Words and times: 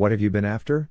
What 0.00 0.12
have 0.12 0.22
you 0.22 0.30
been 0.30 0.46
after? 0.46 0.88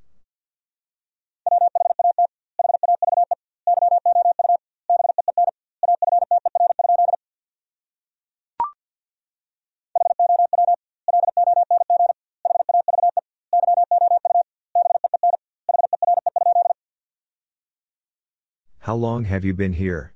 How 18.82 18.94
long 18.94 19.24
have 19.24 19.44
you 19.44 19.56
been 19.56 19.74
here? 19.74 20.14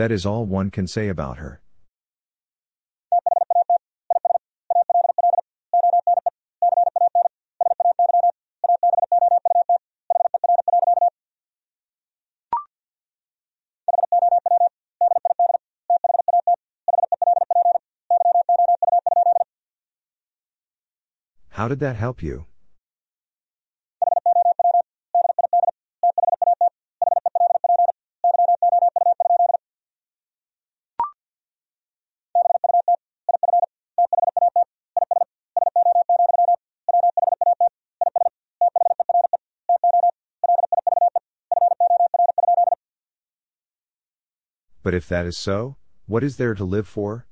That 0.00 0.10
is 0.10 0.24
all 0.24 0.46
one 0.46 0.70
can 0.70 0.86
say 0.86 1.08
about 1.08 1.36
her. 1.36 1.60
How 21.50 21.68
did 21.68 21.80
that 21.80 21.96
help 21.96 22.22
you? 22.22 22.46
But 44.90 44.96
if 44.96 45.08
that 45.08 45.24
is 45.24 45.38
so, 45.38 45.76
what 46.06 46.24
is 46.24 46.36
there 46.36 46.52
to 46.52 46.64
live 46.64 46.88
for? 46.88 47.24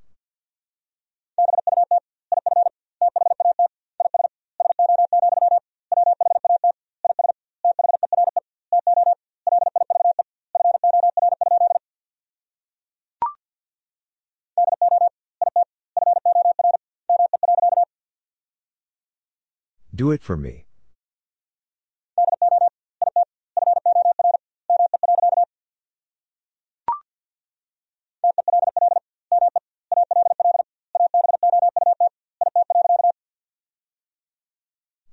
Do 19.93 20.13
it 20.13 20.23
for 20.23 20.37
me. 20.37 20.68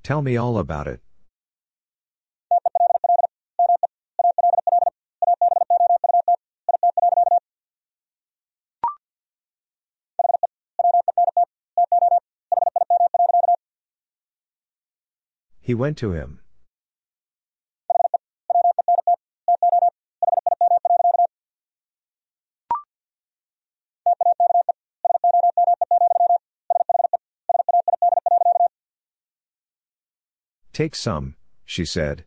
Tell 0.06 0.22
me 0.22 0.38
all 0.38 0.60
about 0.60 0.88
it. 0.88 1.00
He 15.60 15.74
went 15.74 15.98
to 15.98 16.12
him. 16.12 16.45
Take 30.76 30.94
some, 30.94 31.36
she 31.64 31.86
said. 31.86 32.26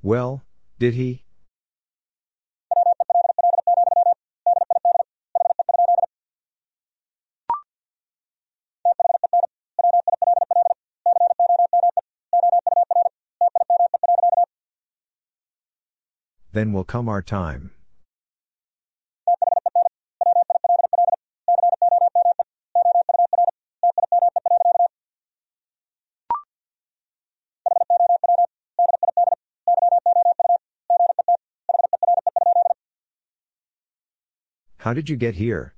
Well, 0.00 0.44
did 0.78 0.94
he? 0.94 1.23
Then 16.54 16.72
will 16.72 16.84
come 16.84 17.08
our 17.08 17.20
time. 17.20 17.72
How 34.76 34.94
did 34.94 35.10
you 35.10 35.16
get 35.16 35.34
here? 35.34 35.73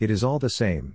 It 0.00 0.12
is 0.12 0.22
all 0.22 0.38
the 0.38 0.48
same. 0.48 0.94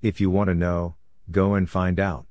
If 0.00 0.20
you 0.20 0.30
want 0.30 0.48
to 0.48 0.54
know, 0.54 0.94
go 1.30 1.54
and 1.54 1.68
find 1.68 2.00
out. 2.00 2.26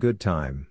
Good 0.00 0.18
time. 0.18 0.66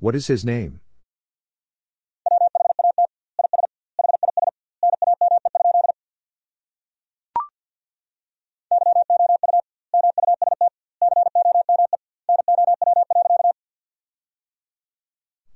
What 0.00 0.16
is 0.16 0.26
his 0.26 0.44
name? 0.44 0.83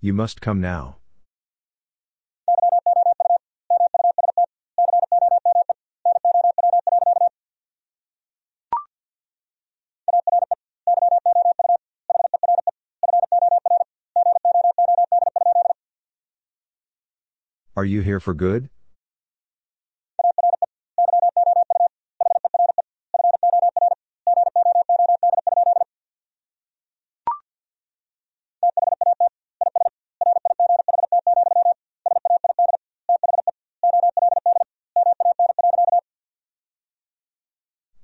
You 0.08 0.14
must 0.14 0.40
come 0.40 0.58
now. 0.58 0.96
Are 17.76 17.84
you 17.84 18.00
here 18.00 18.18
for 18.18 18.32
good? 18.32 18.70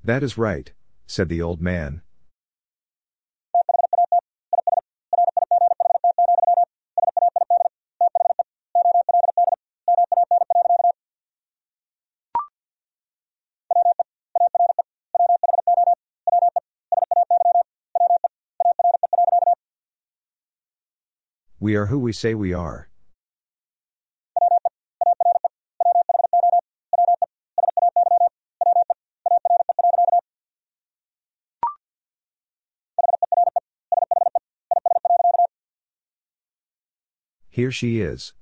That 0.06 0.22
is 0.22 0.36
right, 0.36 0.70
said 1.06 1.30
the 1.30 1.40
old 1.40 1.62
man. 1.62 2.02
We 21.58 21.76
are 21.76 21.86
who 21.86 21.98
we 21.98 22.12
say 22.12 22.34
we 22.34 22.52
are. 22.52 22.90
Here 37.54 37.70
she 37.70 38.00
is. 38.00 38.32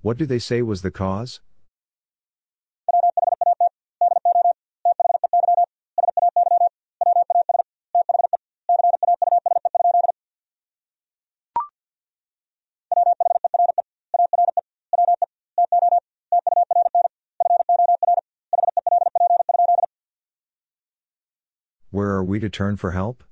What 0.00 0.16
do 0.16 0.24
they 0.24 0.38
say 0.38 0.62
was 0.62 0.80
the 0.80 0.90
cause? 0.90 1.42
Where 22.02 22.10
are 22.10 22.24
we 22.24 22.40
to 22.40 22.50
turn 22.50 22.76
for 22.76 22.90
help? 22.90 23.22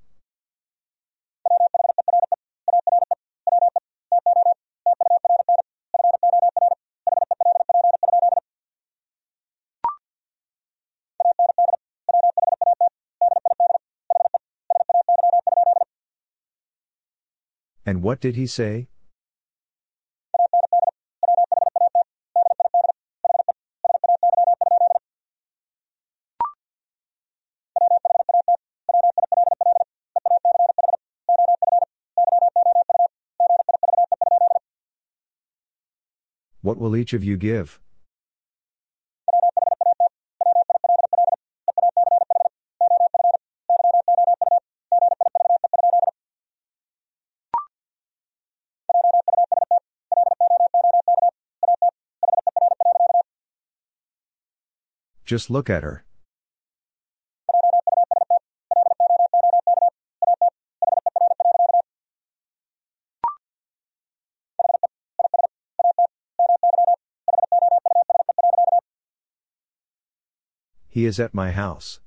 And 17.85 18.05
what 18.05 18.21
did 18.21 18.37
he 18.37 18.47
say? 18.47 18.87
Will 36.81 36.97
each 36.97 37.13
of 37.13 37.23
you 37.23 37.37
give? 37.37 37.79
Just 55.27 55.49
look 55.49 55.71
at 55.71 55.85
her. 55.85 56.05
He 71.01 71.07
is 71.07 71.19
at 71.19 71.33
my 71.33 71.51
house. 71.51 71.99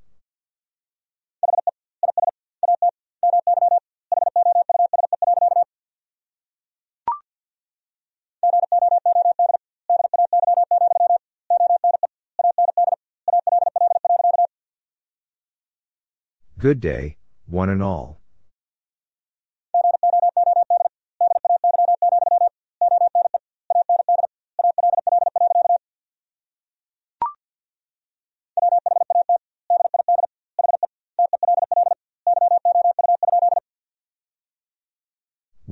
Good 16.59 16.79
day, 16.79 17.17
one 17.47 17.69
and 17.69 17.81
all. 17.81 18.22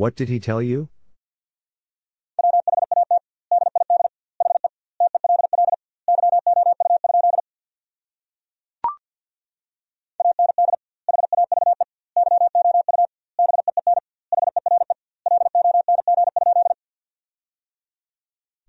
What 0.02 0.16
did 0.16 0.30
he 0.30 0.40
tell 0.40 0.64
you? 0.64 0.90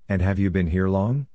And 0.07 0.21
have 0.21 0.39
you 0.39 0.51
been 0.51 0.67
here 0.67 0.87
long? 0.87 1.29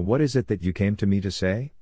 Now, 0.00 0.06
what 0.06 0.22
is 0.22 0.34
it 0.34 0.46
that 0.46 0.62
you 0.62 0.72
came 0.72 0.96
to 0.96 1.06
me 1.06 1.20
to 1.20 1.30
say? 1.30 1.72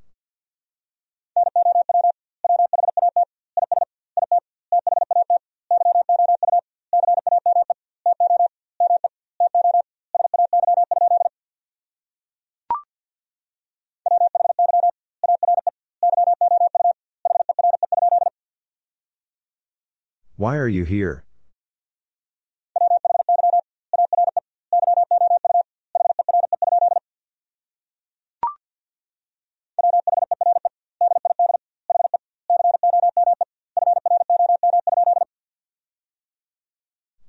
Why 20.34 20.56
are 20.56 20.66
you 20.66 20.82
here? 20.84 21.27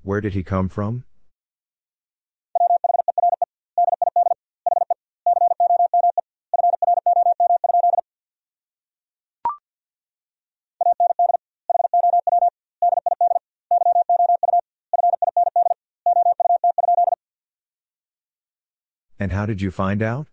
Where 0.09 0.21
did 0.21 0.33
he 0.33 0.41
come 0.41 0.69
from? 0.69 1.03
And 19.19 19.31
how 19.31 19.45
did 19.45 19.61
you 19.61 19.69
find 19.69 20.01
out? 20.01 20.25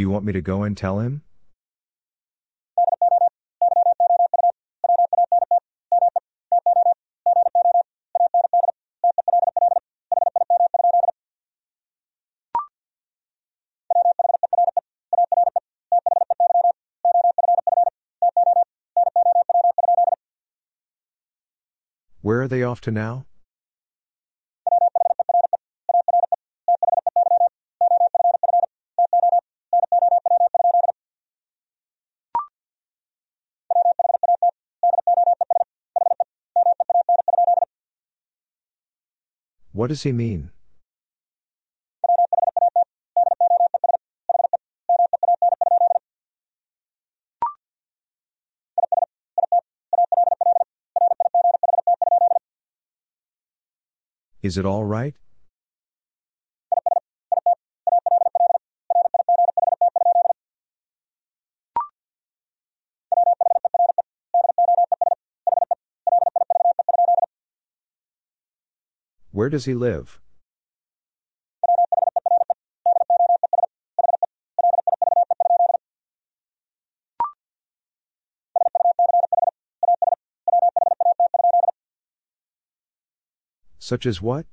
Do 0.00 0.02
you 0.02 0.08
want 0.08 0.24
me 0.24 0.32
to 0.32 0.40
go 0.40 0.62
and 0.62 0.74
tell 0.74 1.00
him? 1.00 1.20
Where 22.22 22.40
are 22.40 22.48
they 22.48 22.62
off 22.62 22.80
to 22.80 22.90
now? 22.90 23.26
What 39.80 39.88
does 39.88 40.02
he 40.02 40.12
mean? 40.12 40.50
Is 54.42 54.58
it 54.58 54.66
all 54.66 54.84
right? 54.84 55.14
Does 69.50 69.66
he 69.66 69.74
live? 69.74 70.20
Such 83.78 84.06
as 84.06 84.22
what? 84.22 84.46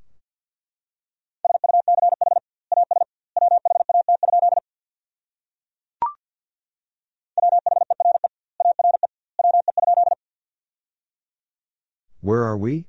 Where 12.22 12.44
are 12.44 12.58
we? 12.58 12.87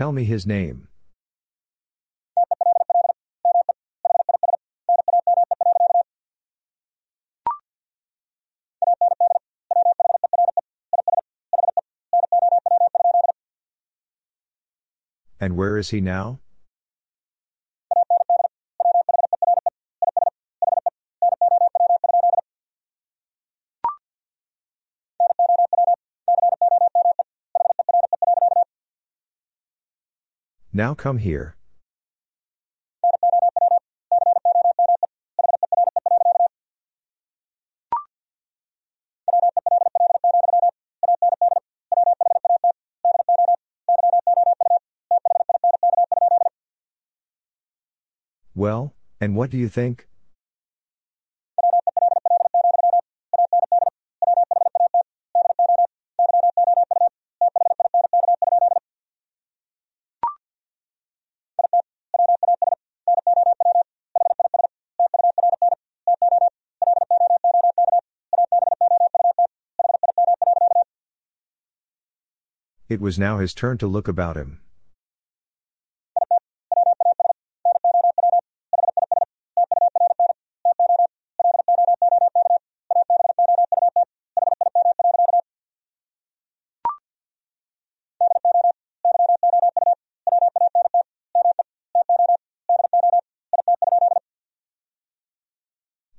Tell 0.00 0.12
me 0.12 0.24
his 0.24 0.46
name. 0.46 0.88
And 15.38 15.54
where 15.54 15.76
is 15.76 15.90
he 15.90 16.00
now? 16.00 16.40
Now 30.80 30.94
come 30.94 31.18
here. 31.18 31.56
Well, 48.54 48.94
and 49.20 49.36
what 49.36 49.50
do 49.50 49.58
you 49.58 49.68
think? 49.68 50.09
It 72.90 73.00
was 73.00 73.20
now 73.20 73.38
his 73.38 73.54
turn 73.54 73.78
to 73.78 73.86
look 73.86 74.08
about 74.08 74.36
him. 74.36 74.58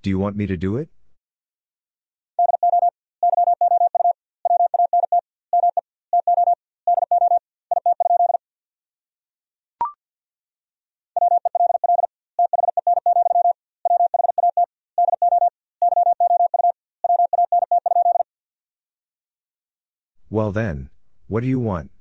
Do 0.01 0.09
you 0.09 0.17
want 0.17 0.37
me 0.37 0.47
to 0.47 0.55
do 0.55 0.77
it? 0.77 0.87
Well 20.41 20.51
then, 20.51 20.89
what 21.27 21.41
do 21.41 21.47
you 21.47 21.59
want? 21.59 21.91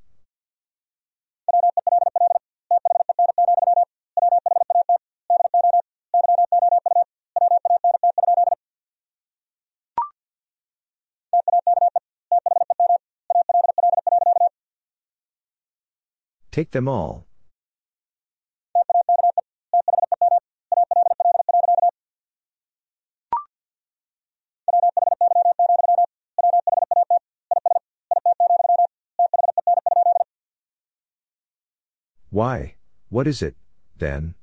Take 16.50 16.70
them 16.70 16.88
all. 16.88 17.29
Why, 32.40 32.76
what 33.10 33.26
is 33.26 33.42
it, 33.42 33.54
then? 33.98 34.34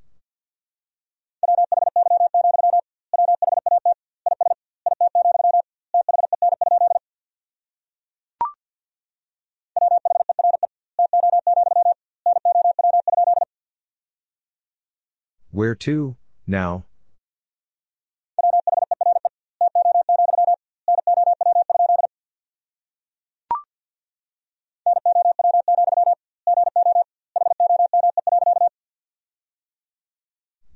Where 15.49 15.73
to, 15.73 16.17
now? 16.45 16.85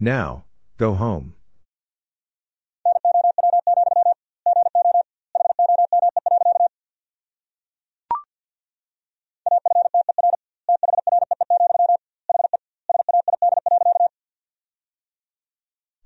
Now, 0.03 0.45
go 0.79 0.95
home. 0.95 1.35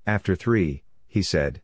After 0.05 0.35
three, 0.35 0.83
he 1.07 1.23
said. 1.23 1.61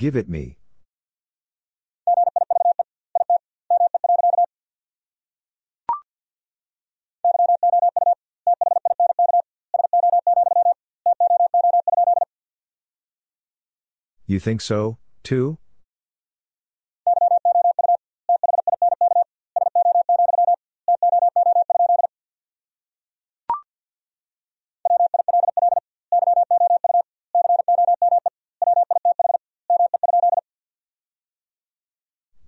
Give 0.00 0.16
it 0.16 0.30
me. 0.30 0.56
You 14.26 14.40
think 14.40 14.62
so, 14.62 14.96
too? 15.22 15.58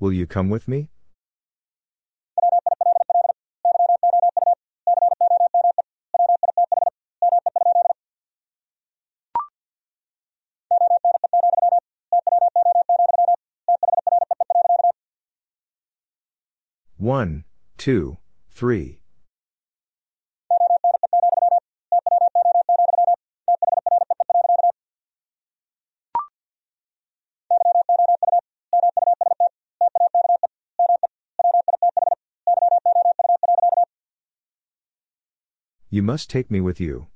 Will 0.02 0.12
you 0.12 0.26
come 0.26 0.50
with 0.50 0.66
me? 0.66 0.88
One, 16.96 17.44
two, 17.79 18.18
three. 18.50 19.02
You 35.94 36.02
must 36.02 36.31
take 36.31 36.50
me 36.50 36.59
with 36.59 36.81
you. 36.81 37.09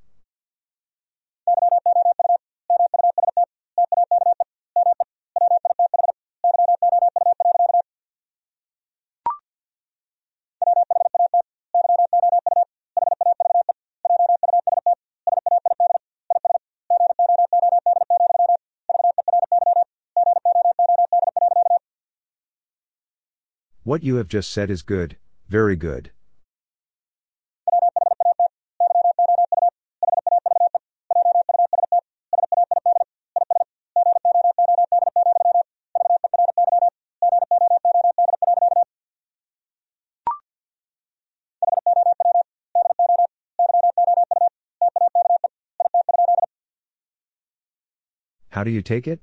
What 23.85 24.03
you 24.03 24.17
have 24.17 24.29
just 24.29 24.51
said 24.51 24.69
is 24.69 24.83
good, 24.83 25.17
very 25.49 25.77
good. 25.77 26.11
Do 48.67 48.73
you 48.73 48.83
take 48.83 49.07
it? 49.07 49.21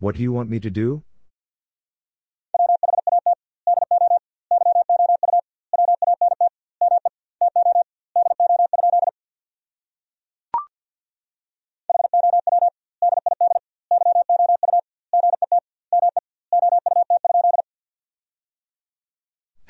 What 0.00 0.14
do 0.16 0.22
you 0.22 0.32
want 0.32 0.48
me 0.48 0.60
to 0.60 0.70
do? 0.70 1.02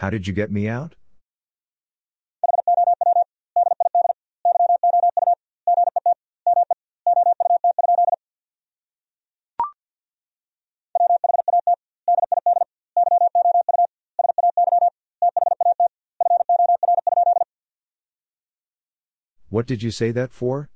How 0.09 0.11
did 0.11 0.27
you 0.27 0.33
get 0.33 0.51
me 0.51 0.67
out? 0.67 0.95
What 19.51 19.67
did 19.67 19.83
you 19.83 19.91
say 19.91 20.11
that 20.13 20.33
for? 20.33 20.71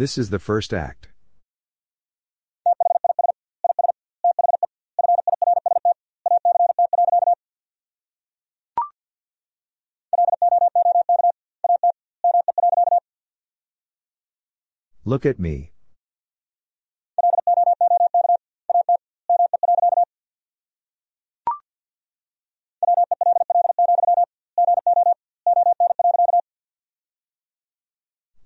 This 0.00 0.16
is 0.16 0.30
the 0.30 0.38
first 0.38 0.72
act. 0.72 1.08
Look 15.04 15.26
at 15.26 15.38
me. 15.38 15.72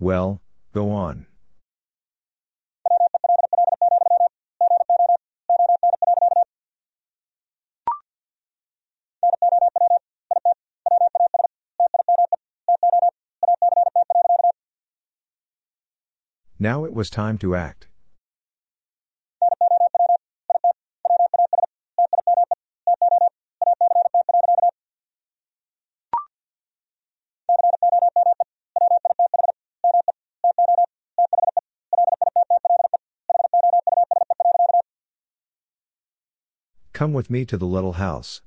Well, 0.01 0.43
go 0.73 0.91
on. 0.91 1.27
Now 16.65 16.87
it 16.87 16.95
was 16.95 17.11
time 17.11 17.37
to 17.45 17.55
act. 17.55 17.89
Come 36.95 37.13
with 37.13 37.29
me 37.29 37.45
to 37.45 37.59
the 37.59 37.67
little 37.67 37.93
house. 37.93 38.41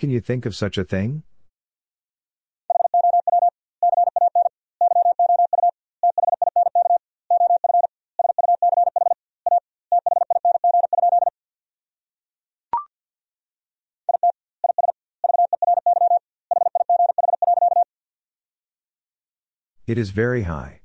Can 0.00 0.08
you 0.08 0.18
think 0.18 0.46
of 0.46 0.56
such 0.56 0.78
a 0.78 0.82
thing? 0.82 1.22
It 19.86 19.98
is 19.98 20.10
very 20.10 20.44
high. 20.44 20.79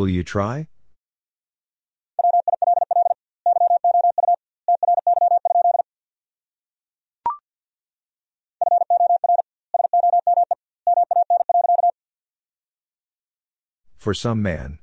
Will 0.00 0.08
you 0.08 0.24
try? 0.24 0.66
For 13.98 14.14
some 14.14 14.40
man. 14.40 14.78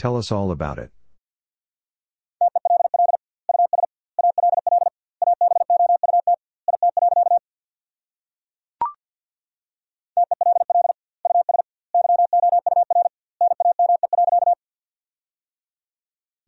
Tell 0.00 0.16
us 0.16 0.32
all 0.32 0.50
about 0.50 0.78
it. 0.78 0.90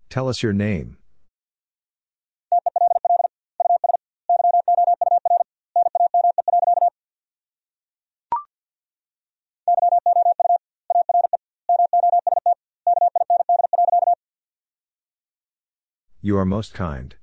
Tell 0.09 0.31
us 0.31 0.43
your 0.43 0.55
name. 0.55 0.97
You 16.25 16.39
are 16.39 16.45
most 16.45 16.73
kind. 16.73 17.17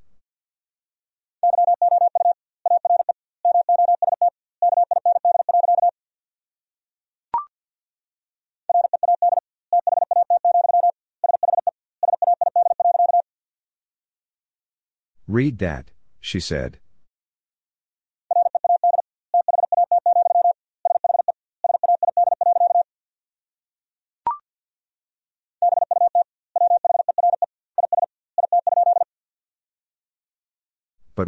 Read 15.29 15.59
that, 15.59 15.91
she 16.19 16.41
said. 16.41 16.79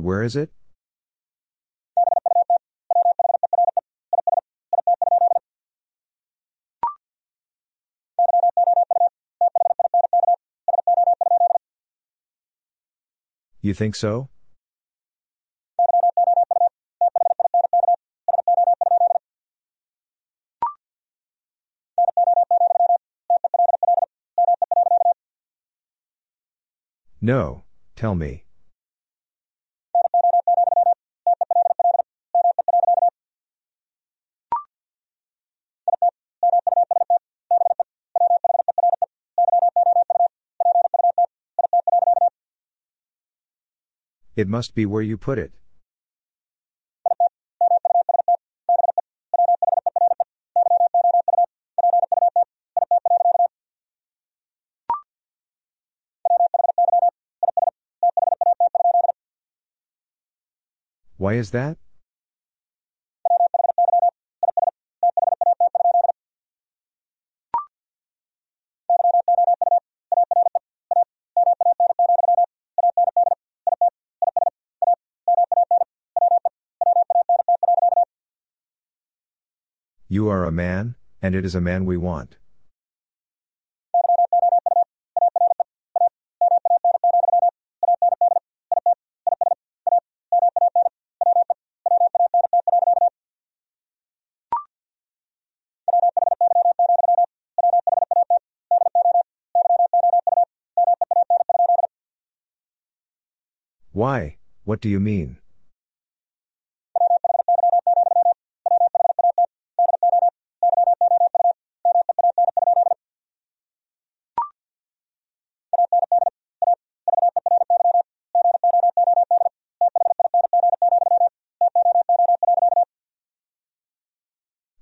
Where 0.01 0.23
is 0.23 0.35
it? 0.35 0.49
You 13.61 13.75
think 13.75 13.95
so? 13.95 14.29
No, 27.21 27.63
tell 27.95 28.15
me. 28.15 28.45
It 44.41 44.47
must 44.47 44.73
be 44.73 44.87
where 44.87 45.03
you 45.03 45.17
put 45.17 45.37
it. 45.37 45.51
Why 61.17 61.35
is 61.35 61.51
that? 61.51 61.77
You 80.11 80.27
are 80.27 80.43
a 80.43 80.51
man, 80.51 80.95
and 81.21 81.33
it 81.35 81.45
is 81.45 81.55
a 81.55 81.61
man 81.61 81.85
we 81.85 81.95
want. 81.95 82.35
Why, 103.93 104.39
what 104.65 104.81
do 104.81 104.89
you 104.89 104.99
mean? 104.99 105.40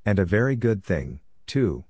And 0.09 0.17
a 0.17 0.25
very 0.25 0.55
good 0.55 0.83
thing, 0.83 1.19
too. 1.45 1.83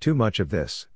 Too 0.00 0.14
much 0.14 0.40
of 0.40 0.48
this. 0.48 0.86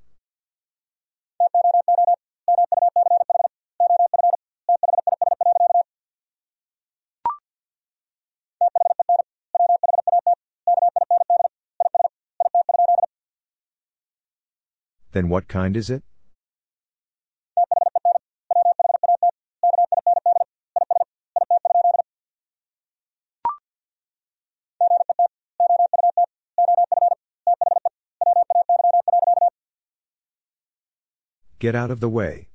Then 15.14 15.29
what 15.29 15.46
kind 15.46 15.77
is 15.77 15.90
it? 15.90 16.03
Get 31.61 31.77
out 31.77 31.92
of 31.92 32.00
the 32.00 32.09
way. 32.09 32.48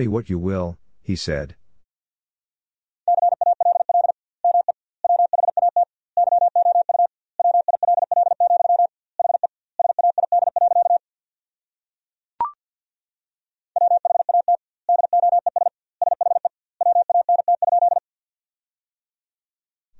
Me 0.00 0.08
what 0.08 0.30
you 0.30 0.38
will, 0.38 0.78
he 1.02 1.14
said. 1.14 1.54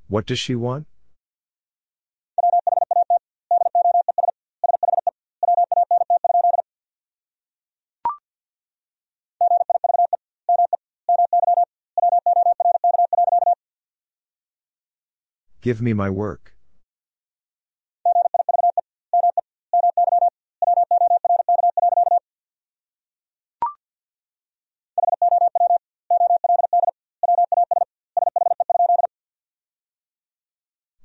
What 0.09 0.27
does 0.27 0.39
she 0.39 0.55
want? 0.55 0.90
Give 15.63 15.83
me 15.83 15.93
my 15.93 16.09
work. 16.09 16.55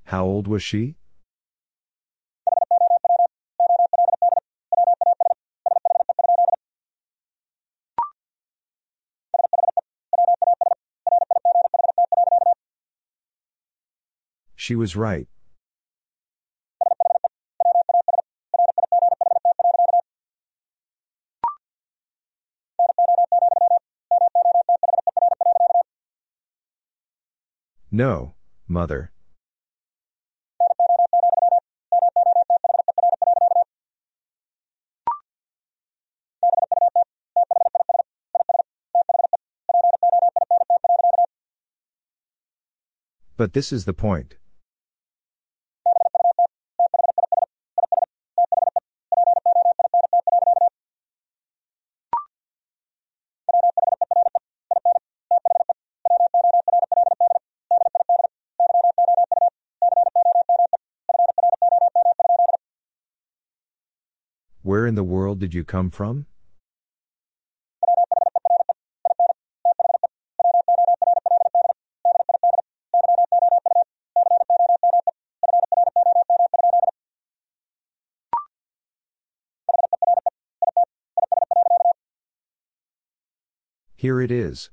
How 0.06 0.24
old 0.24 0.48
was 0.48 0.64
she? 0.64 0.96
She 14.66 14.76
was 14.76 14.96
right. 14.96 15.28
No, 27.92 28.34
mother. 28.68 29.12
But 43.38 43.54
this 43.54 43.72
is 43.72 43.86
the 43.86 43.94
point. 43.94 44.38
In 64.96 64.98
the 64.98 65.04
world 65.04 65.40
did 65.40 65.54
you 65.54 65.66
come 65.66 65.92
from? 65.92 66.26
Here 83.98 84.22
it 84.22 84.32
is. 84.32 84.70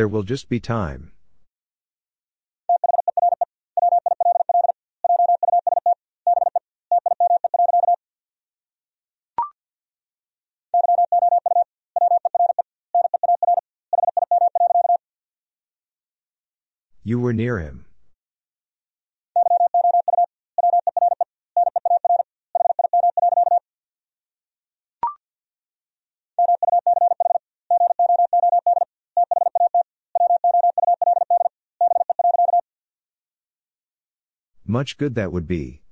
There 0.00 0.08
will 0.08 0.22
just 0.22 0.48
be 0.48 0.60
time. 0.60 1.12
You 17.04 17.20
were 17.20 17.34
near 17.34 17.58
him. 17.58 17.89
Much 34.70 34.96
good 34.98 35.16
that 35.16 35.32
would 35.32 35.48
be. 35.48 35.82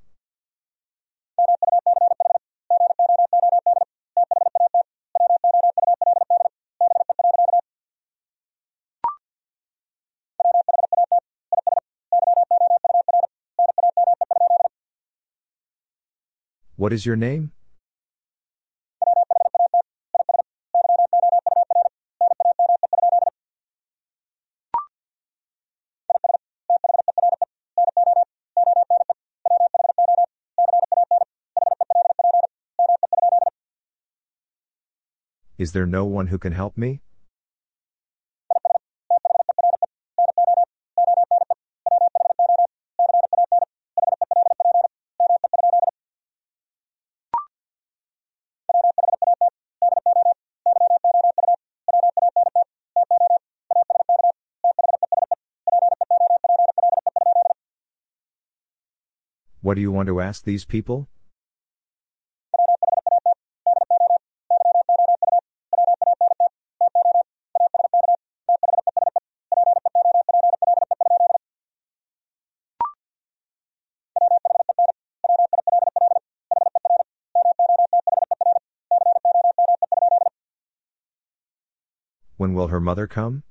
What 16.76 16.92
is 16.92 17.04
your 17.04 17.16
name? 17.16 17.50
Is 35.58 35.72
there 35.72 35.86
no 35.86 36.04
one 36.04 36.28
who 36.28 36.38
can 36.38 36.52
help 36.52 36.78
me? 36.78 37.00
What 59.60 59.74
do 59.74 59.80
you 59.80 59.90
want 59.90 60.06
to 60.06 60.20
ask 60.20 60.44
these 60.44 60.64
people? 60.64 61.08
Will 82.68 82.72
her 82.72 82.80
mother 82.80 83.06
come? 83.06 83.42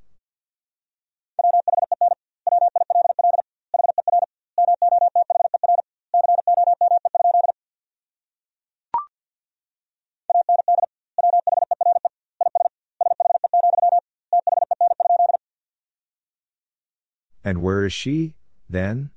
And 17.43 17.61
where 17.61 17.85
is 17.85 17.93
she, 17.93 18.33
then? 18.69 19.11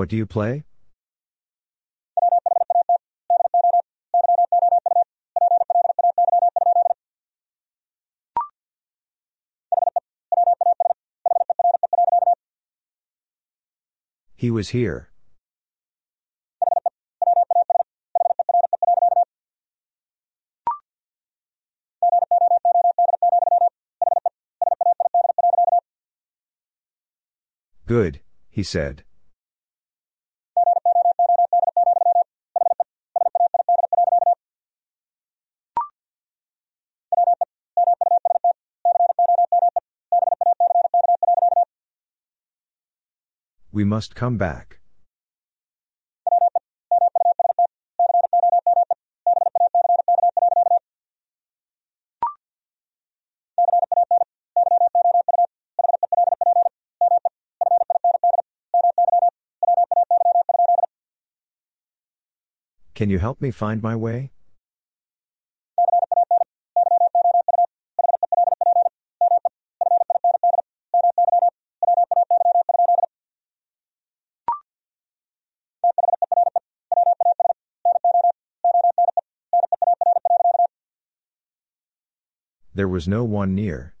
What 0.00 0.08
do 0.08 0.16
you 0.16 0.24
play? 0.24 0.64
He 14.36 14.50
was 14.50 14.70
here. 14.70 15.10
Good, 27.86 28.20
he 28.48 28.62
said. 28.62 29.04
We 43.80 43.84
must 43.84 44.14
come 44.14 44.36
back. 44.36 44.78
Can 62.94 63.08
you 63.08 63.18
help 63.18 63.40
me 63.40 63.50
find 63.50 63.82
my 63.82 63.96
way? 63.96 64.30
There 82.80 82.88
was 82.88 83.06
no 83.06 83.24
one 83.24 83.54
near. 83.54 83.92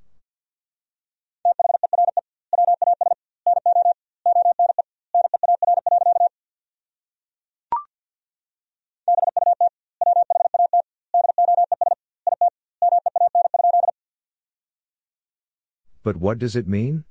But 16.02 16.16
what 16.16 16.38
does 16.38 16.56
it 16.56 16.66
mean? 16.66 17.04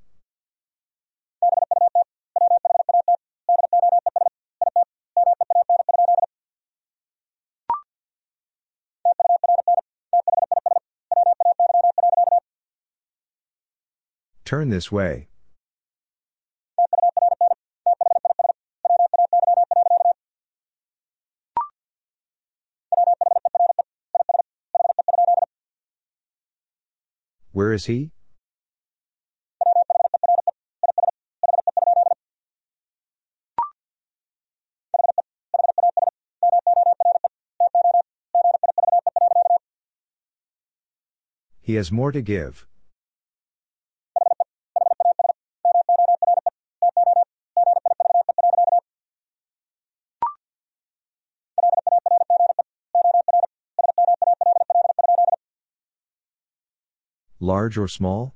Turn 14.49 14.69
this 14.69 14.91
way. 14.91 15.27
Where 27.51 27.73
is 27.73 27.85
he? 27.85 28.09
He 41.61 41.75
has 41.75 41.91
more 41.91 42.11
to 42.11 42.23
give. 42.23 42.65
Large 57.41 57.77
or 57.77 57.87
small? 57.87 58.35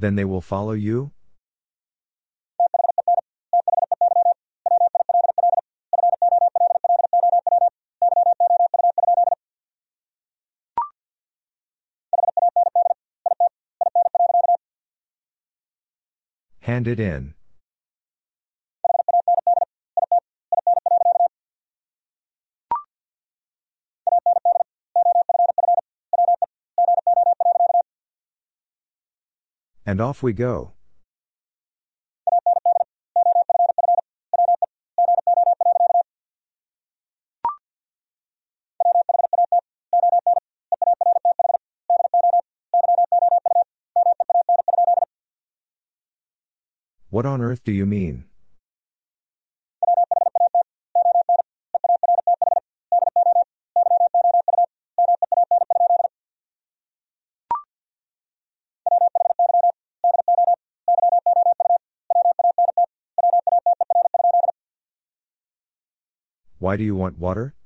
Then 0.00 0.16
they 0.16 0.24
will 0.24 0.40
follow 0.40 0.72
you? 0.72 1.12
Hand 16.78 16.86
it 16.86 17.00
in. 17.00 17.34
And 29.84 30.00
off 30.00 30.22
we 30.22 30.32
go. 30.32 30.77
What 47.18 47.26
on 47.26 47.42
earth 47.42 47.64
do 47.64 47.72
you 47.72 47.84
mean? 47.84 48.26
Why 66.60 66.76
do 66.76 66.84
you 66.84 66.94
want 66.94 67.18
water? 67.18 67.57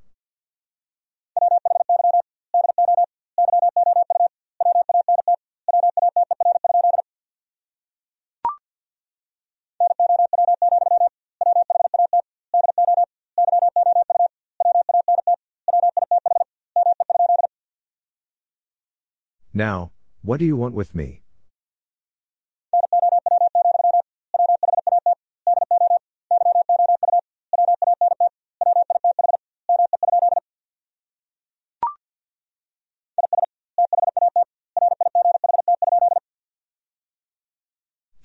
Now, 19.62 19.92
what 20.22 20.38
do 20.40 20.44
you 20.44 20.56
want 20.56 20.74
with 20.74 20.92
me? 20.92 21.22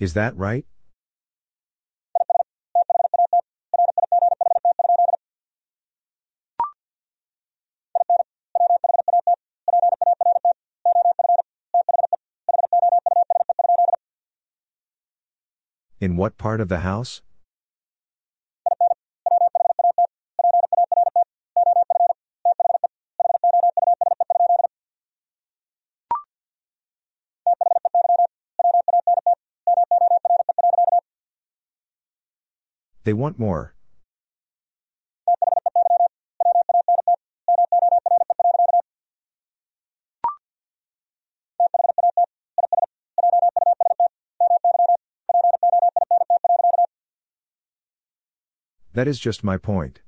Is 0.00 0.14
that 0.14 0.36
right? 0.36 0.66
What 16.18 16.36
part 16.36 16.60
of 16.60 16.68
the 16.68 16.80
house? 16.80 17.22
They 33.04 33.12
want 33.12 33.38
more. 33.38 33.77
That 48.98 49.06
is 49.06 49.20
just 49.20 49.44
my 49.44 49.56
point. 49.56 50.00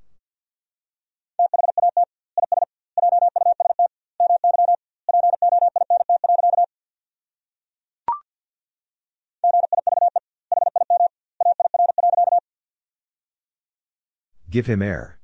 Give 14.51 14.67
him 14.67 14.83
air. 14.83 15.20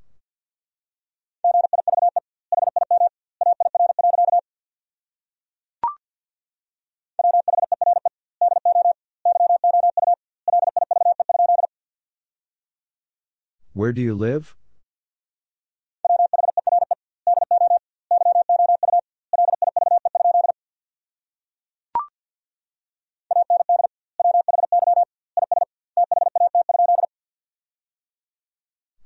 Where 13.77 13.93
do 13.93 14.01
you 14.01 14.15
live? 14.15 14.55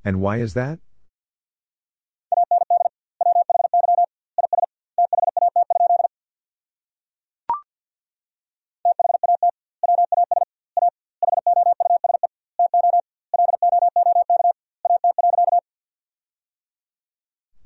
And 0.06 0.22
why 0.22 0.38
is 0.38 0.54
that? 0.54 0.80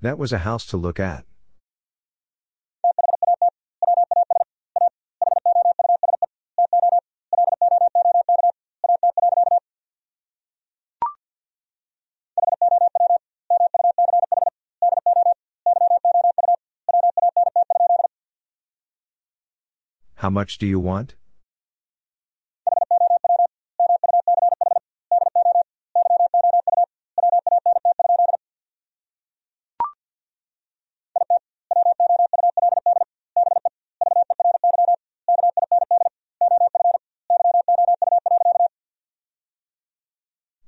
That 0.05 0.19
was 0.19 0.31
a 0.31 0.37
house 0.37 0.67
to 0.67 0.77
look 0.77 0.99
at. 0.99 1.25
How 20.17 20.29
much 20.29 20.59
do 20.59 20.67
you 20.67 20.79
want? 20.79 21.15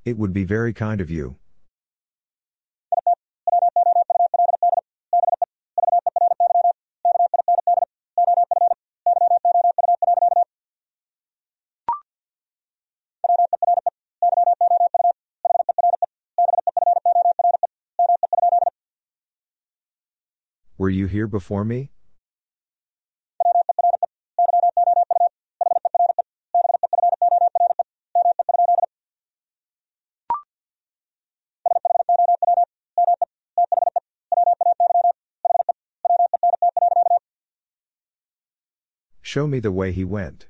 It 0.08 0.16
would 0.16 0.32
be 0.32 0.44
very 0.44 0.72
kind 0.72 1.02
of 1.02 1.10
you. 1.10 1.36
Were 20.78 20.88
you 20.88 21.06
here 21.06 21.26
before 21.26 21.66
me? 21.66 21.90
Show 39.30 39.46
me 39.46 39.60
the 39.60 39.70
way 39.70 39.92
he 39.92 40.04
went. 40.04 40.46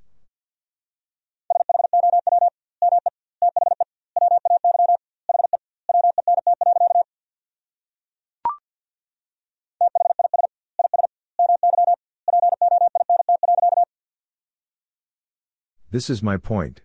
This 15.91 16.09
is 16.09 16.23
my 16.23 16.37
point. 16.37 16.83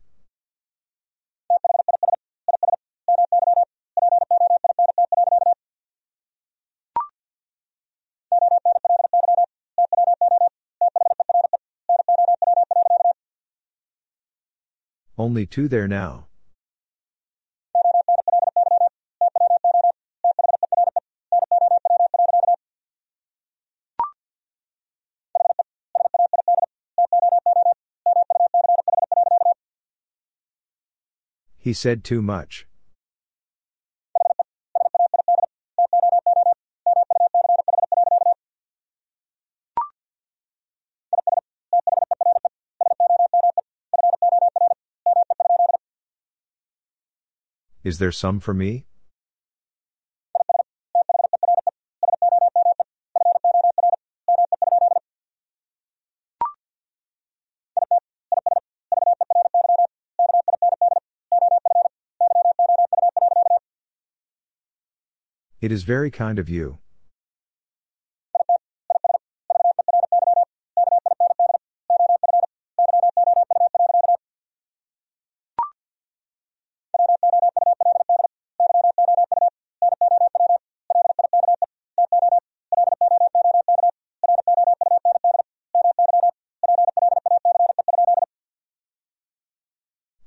Only 15.24 15.46
two 15.46 15.70
there 15.70 15.88
now. 15.88 16.28
He 31.58 31.72
said 31.72 32.04
too 32.04 32.22
much. 32.22 32.68
Is 47.84 47.98
there 47.98 48.14
some 48.14 48.40
for 48.40 48.54
me? 48.54 48.86
It 65.60 65.72
is 65.72 65.84
very 65.84 66.10
kind 66.12 66.40
of 66.40 66.50
you. 66.50 66.83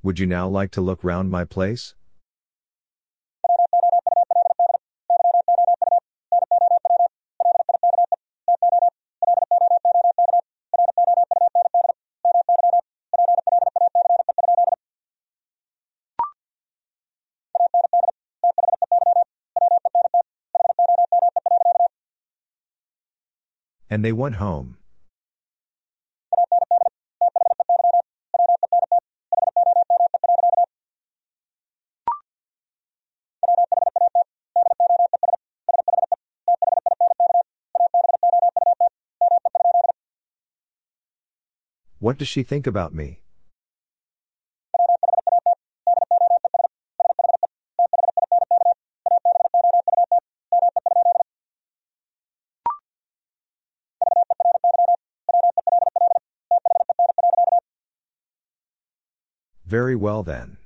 Would 0.06 0.20
you 0.20 0.26
now 0.26 0.46
like 0.46 0.70
to 0.70 0.80
look 0.80 1.02
round 1.02 1.32
my 1.32 1.44
place? 1.44 1.96
And 23.90 24.04
they 24.04 24.12
went 24.12 24.36
home. 24.36 24.75
What 42.06 42.18
does 42.18 42.28
she 42.28 42.44
think 42.44 42.68
about 42.68 42.94
me? 42.94 43.18
Very 59.64 59.96
well 59.96 60.22
then. 60.22 60.58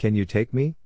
Can 0.00 0.14
you 0.14 0.24
take 0.24 0.54
me? 0.54 0.76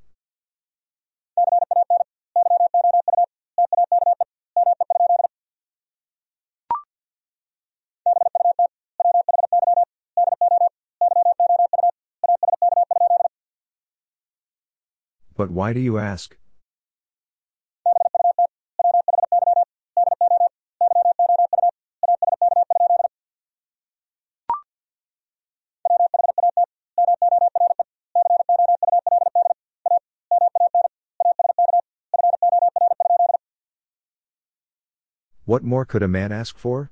But 15.36 15.52
why 15.52 15.72
do 15.72 15.78
you 15.78 15.98
ask? 15.98 16.36
What 35.54 35.62
more 35.62 35.84
could 35.84 36.02
a 36.02 36.08
man 36.08 36.32
ask 36.32 36.58
for? 36.58 36.90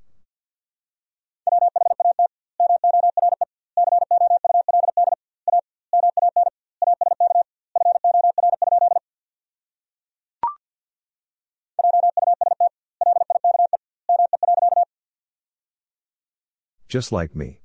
Just 16.86 17.10
like 17.10 17.34
me. 17.34 17.61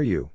Are 0.00 0.02
you? 0.02 0.30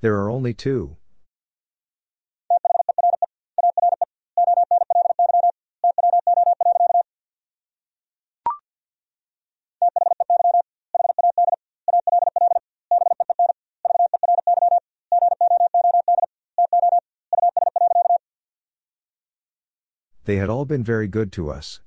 There 0.00 0.14
are 0.14 0.30
only 0.30 0.54
two. 0.54 0.96
They 20.26 20.36
had 20.36 20.50
all 20.50 20.64
been 20.64 20.82
very 20.82 21.06
good 21.06 21.30
to 21.34 21.52
us. 21.52 21.80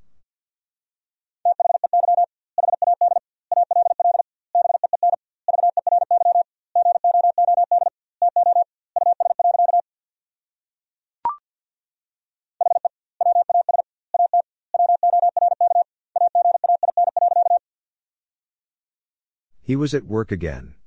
He 19.61 19.75
was 19.75 19.93
at 19.93 20.05
work 20.05 20.31
again. 20.31 20.78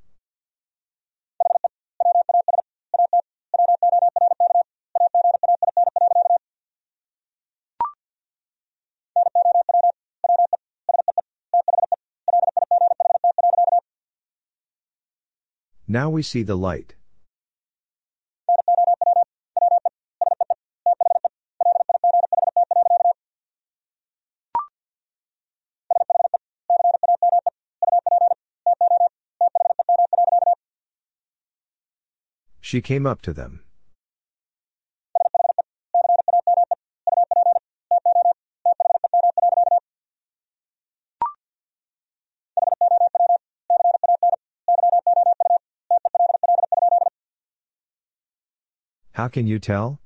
Now 15.93 16.09
we 16.09 16.23
see 16.23 16.43
the 16.43 16.57
light. 16.57 16.95
She 32.63 32.81
came 32.81 33.07
up 33.07 33.21
to 33.21 33.35
them. 33.35 33.61
How 49.23 49.29
can 49.29 49.47
you 49.47 49.61
tell? 49.61 50.01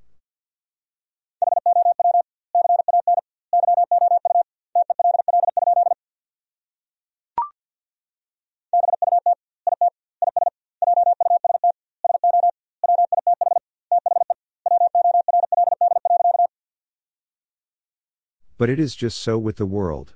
But 18.58 18.68
it 18.68 18.78
is 18.78 18.94
just 18.94 19.16
so 19.16 19.38
with 19.38 19.56
the 19.56 19.64
world. 19.64 20.14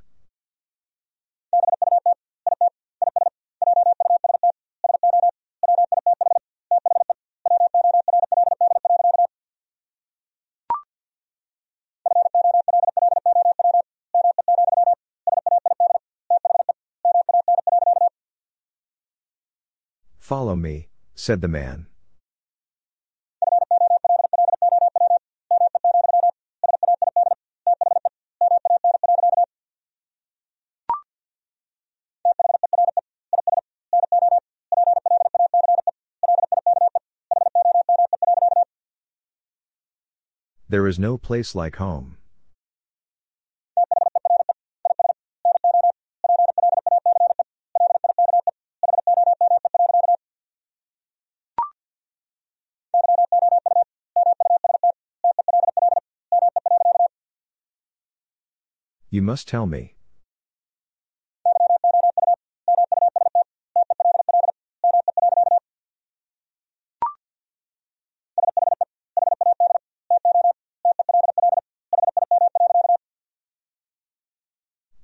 Follow 20.31 20.55
me, 20.55 20.87
said 21.17 21.41
the 21.41 21.49
man. 21.49 21.87
There 40.69 40.87
is 40.87 40.97
no 40.97 41.19
place 41.19 41.57
like 41.57 41.75
home. 41.75 42.20
You 59.21 59.27
must 59.27 59.47
tell 59.47 59.67
me. 59.67 59.97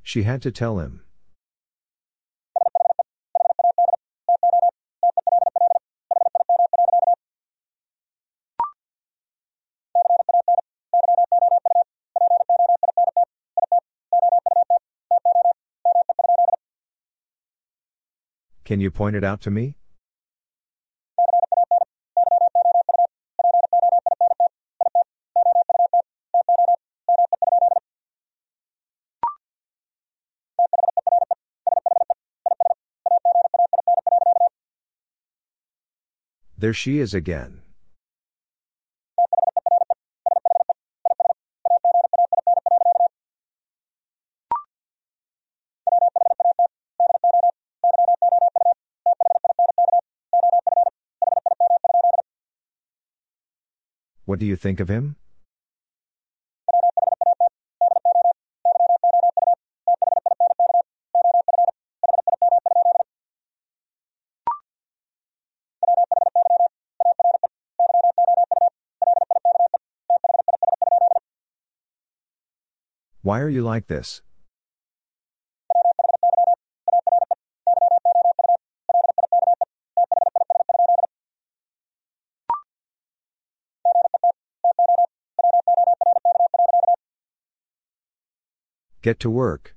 She 0.03 0.23
had 0.23 0.41
to 0.41 0.51
tell 0.51 0.79
him. 0.79 1.06
Can 18.67 18.81
you 18.81 18.91
point 18.91 19.15
it 19.15 19.23
out 19.23 19.41
to 19.43 19.51
me? 19.53 19.77
There 36.59 36.75
she 36.75 36.99
is 36.99 37.15
again. 37.15 37.63
What 54.37 54.41
do 54.41 54.45
you 54.45 54.57
think 54.57 54.81
of 54.81 54.91
him? 54.91 55.17
Why 73.23 73.41
are 73.41 73.49
you 73.49 73.63
like 73.63 73.87
this? 73.87 74.21
Get 89.07 89.21
to 89.21 89.31
work. 89.31 89.77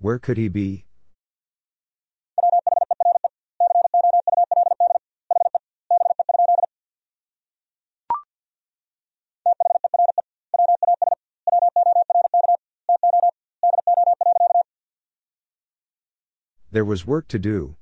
Where 0.00 0.18
could 0.18 0.38
he 0.38 0.48
be? 0.48 0.86
There 16.74 16.84
was 16.84 17.06
work 17.06 17.28
to 17.28 17.38
do. 17.38 17.76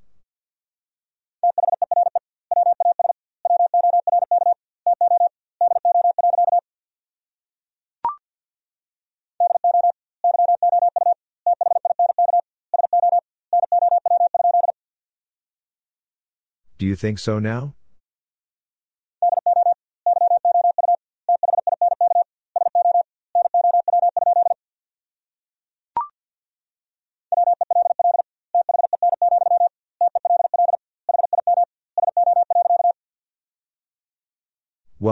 Do 16.77 16.85
you 16.85 16.95
think 16.95 17.19
so 17.19 17.39
now? 17.39 17.73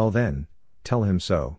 Well 0.00 0.10
then, 0.10 0.46
tell 0.82 1.02
him 1.02 1.20
so. 1.20 1.58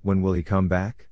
When 0.00 0.22
will 0.22 0.32
he 0.32 0.42
come 0.42 0.66
back? 0.68 1.09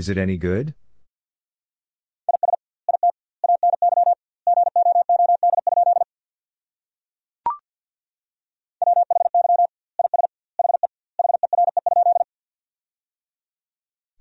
Is 0.00 0.08
it 0.08 0.16
any 0.16 0.38
good? 0.38 0.72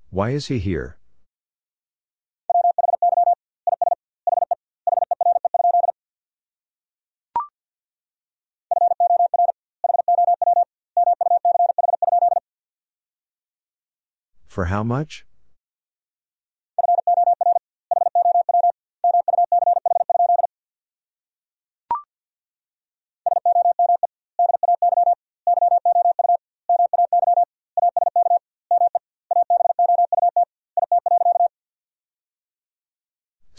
Why 0.10 0.32
is 0.32 0.48
he 0.48 0.60
here? 0.60 0.98
For 14.46 14.66
how 14.66 14.84
much? 14.84 15.29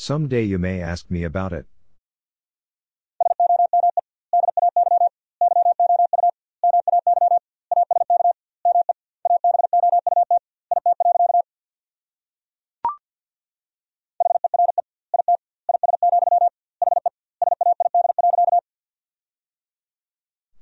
Some 0.02 0.28
day 0.28 0.44
you 0.44 0.58
may 0.58 0.80
ask 0.80 1.10
me 1.10 1.24
about 1.24 1.52
it. 1.52 1.66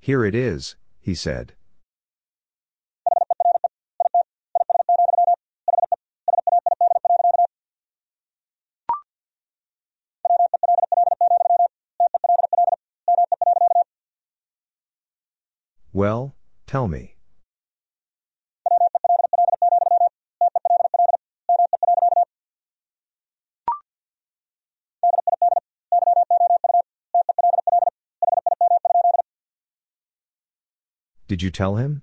Here 0.00 0.24
it 0.24 0.34
is, 0.34 0.74
he 1.00 1.14
said. 1.14 1.52
Well, 15.98 16.36
tell 16.68 16.86
me. 16.86 17.16
Did 31.26 31.42
you 31.42 31.50
tell 31.50 31.74
him? 31.74 32.02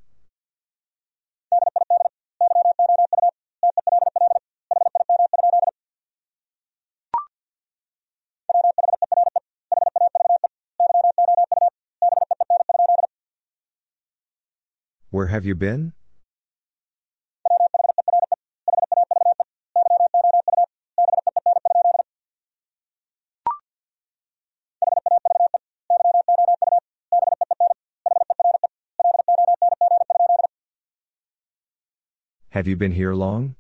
Where 15.26 15.32
have 15.32 15.44
you 15.44 15.56
been? 15.56 15.94
Have 32.50 32.68
you 32.68 32.76
been 32.76 32.92
here 32.92 33.16
long? 33.16 33.56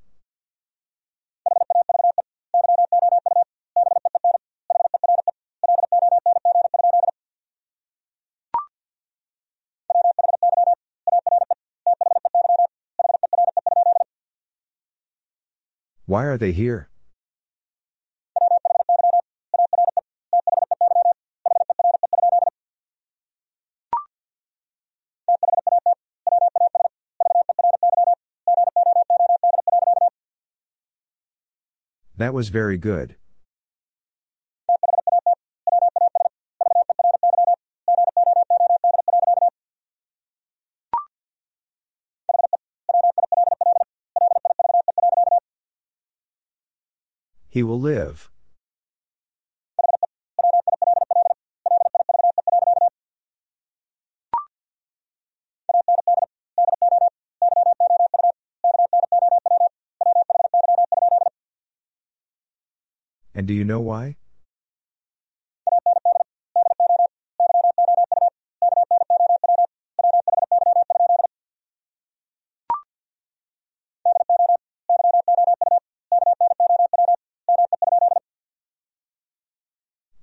Why 16.15 16.23
are 16.27 16.37
they 16.37 16.53
here? 16.53 16.87
That 32.15 32.33
was 32.33 32.47
very 32.47 32.77
good. 32.77 33.17
He 47.55 47.63
will 47.63 47.79
live. 47.79 48.29
And 63.33 63.47
do 63.47 63.53
you 63.53 63.63
know 63.63 63.79
why? 63.79 64.17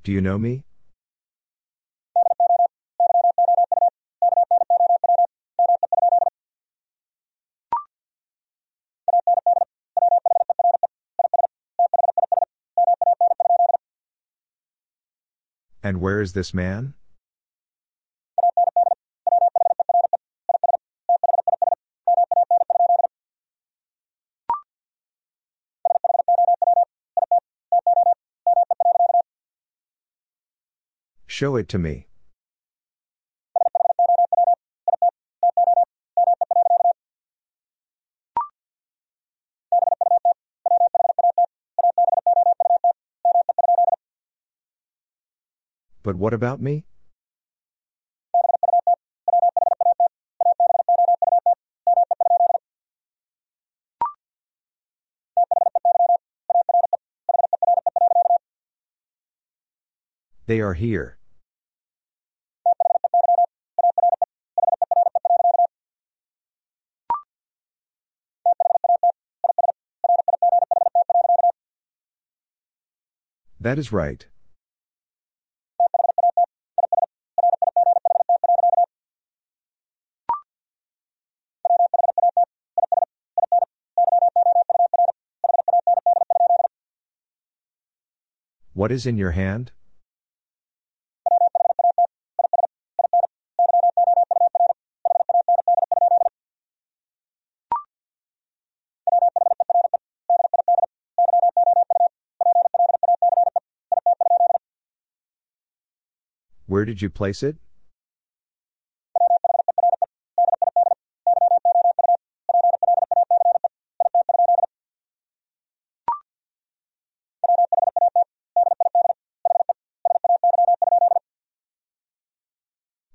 Do 0.04 0.10
you 0.10 0.20
know 0.20 0.36
me? 0.36 0.64
And 15.84 16.00
where 16.00 16.20
is 16.20 16.32
this 16.32 16.52
man? 16.52 16.94
Show 31.32 31.56
it 31.56 31.66
to 31.70 31.78
me. 31.78 32.08
But 46.02 46.16
what 46.16 46.34
about 46.34 46.60
me? 46.60 46.84
They 60.44 60.60
are 60.60 60.74
here. 60.74 61.16
That 73.62 73.78
is 73.78 73.92
right. 73.92 74.26
What 88.72 88.90
is 88.90 89.06
in 89.06 89.16
your 89.16 89.30
hand? 89.30 89.70
Where 106.82 106.86
did 106.86 107.00
you 107.00 107.10
place 107.10 107.44
it? 107.44 107.58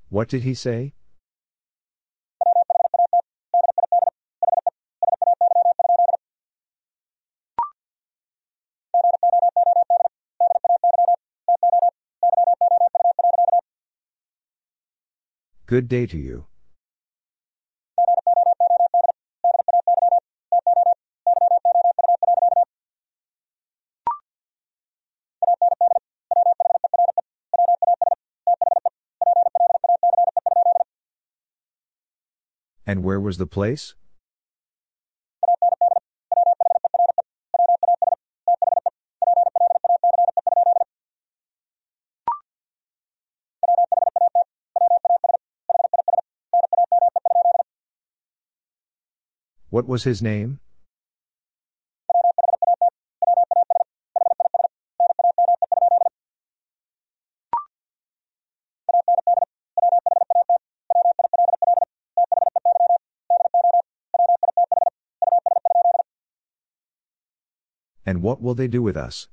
What 0.07 0.30
did 0.30 0.43
he 0.43 0.53
say? 0.53 0.93
Good 15.68 15.89
day 15.89 16.05
to 16.05 16.18
you. 16.18 16.45
And 32.86 33.03
where 33.03 33.20
was 33.20 33.38
the 33.38 33.45
place? 33.45 33.93
What 49.78 49.88
was 49.88 50.05
his 50.05 50.23
name? 50.23 50.59
And 68.03 68.23
what 68.23 68.41
will 68.41 68.55
they 68.55 68.67
do 68.67 68.82
with 68.82 68.97
us? 68.97 69.28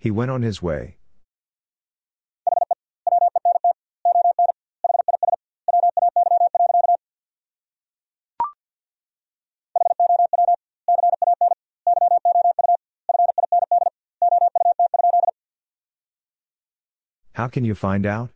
He 0.00 0.10
went 0.10 0.30
on 0.30 0.40
his 0.40 0.62
way. 0.62 0.96
How 17.34 17.48
can 17.48 17.66
you 17.66 17.74
find 17.74 18.06
out? 18.06 18.30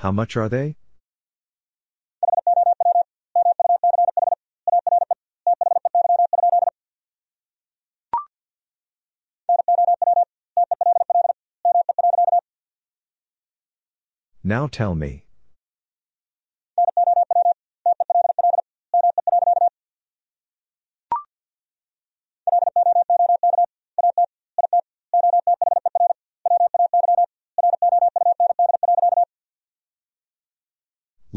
How 0.00 0.10
much 0.10 0.34
are 0.34 0.48
they? 0.48 0.76
Now 14.42 14.68
tell 14.68 14.94
me. 14.94 15.26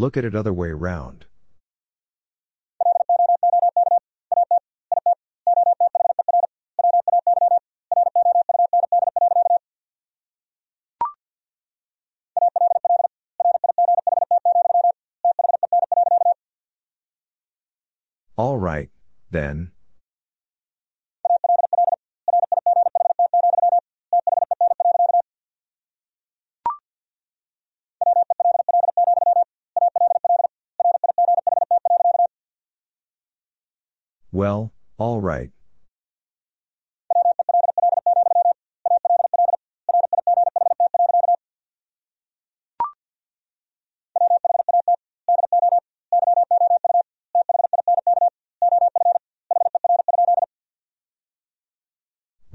Look 0.04 0.18
at 0.18 0.26
it 0.26 0.36
other 0.36 0.52
way 0.52 0.72
round. 0.72 1.28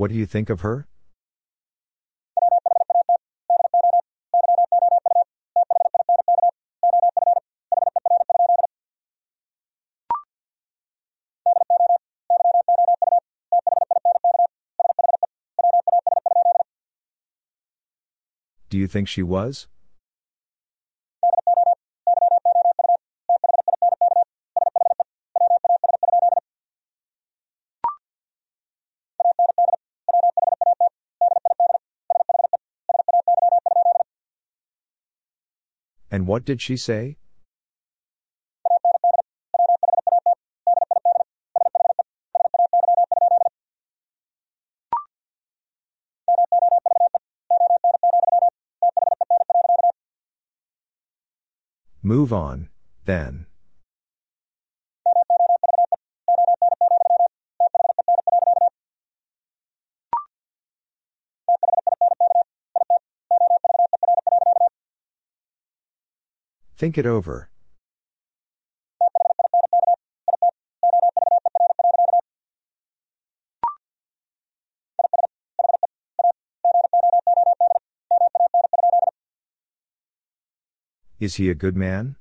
What 0.08 0.14
do 0.14 0.18
you 0.20 0.24
think 0.24 0.48
of 0.48 0.62
her? 0.62 0.86
Do 18.70 18.78
you 18.78 18.86
think 18.86 19.08
she 19.08 19.22
was? 19.22 19.66
What 36.28 36.44
did 36.44 36.60
she 36.60 36.76
say? 36.76 37.16
Move 52.02 52.30
on, 52.32 52.68
then. 53.06 53.47
Think 66.78 66.96
it 66.96 67.06
over. 67.06 67.50
Is 81.18 81.34
he 81.34 81.50
a 81.50 81.56
good 81.56 81.76
man? 81.76 82.14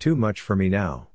Too 0.00 0.16
much 0.16 0.40
for 0.40 0.56
me 0.56 0.70
now. 0.70 1.08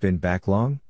Been 0.00 0.16
back 0.16 0.48
long? 0.48 0.80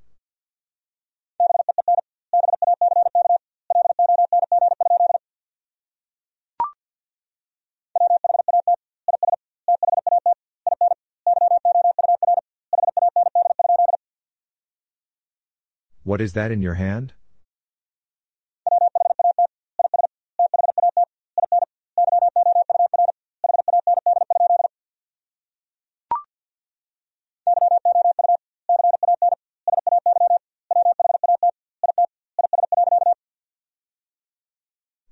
What 16.15 16.21
is 16.21 16.35
that 16.35 16.53
in 16.53 16.63
your 16.63 16.75
hand? 16.75 17.13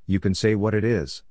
You 0.07 0.21
can 0.21 0.37
say 0.37 0.55
what 0.55 0.73
it 0.73 0.85
is. 0.85 1.25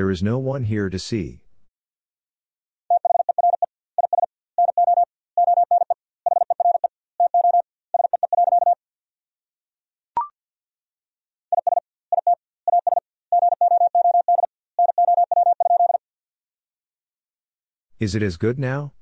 There 0.00 0.10
is 0.10 0.22
no 0.22 0.38
one 0.38 0.64
here 0.64 0.88
to 0.88 0.98
see. 0.98 1.40
Is 17.98 18.14
it 18.14 18.22
as 18.22 18.38
good 18.38 18.58
now? 18.58 18.94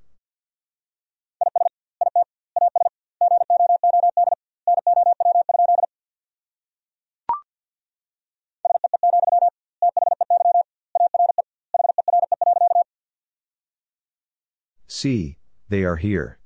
See, 15.00 15.36
they 15.68 15.84
are 15.84 15.94
here. 15.94 16.40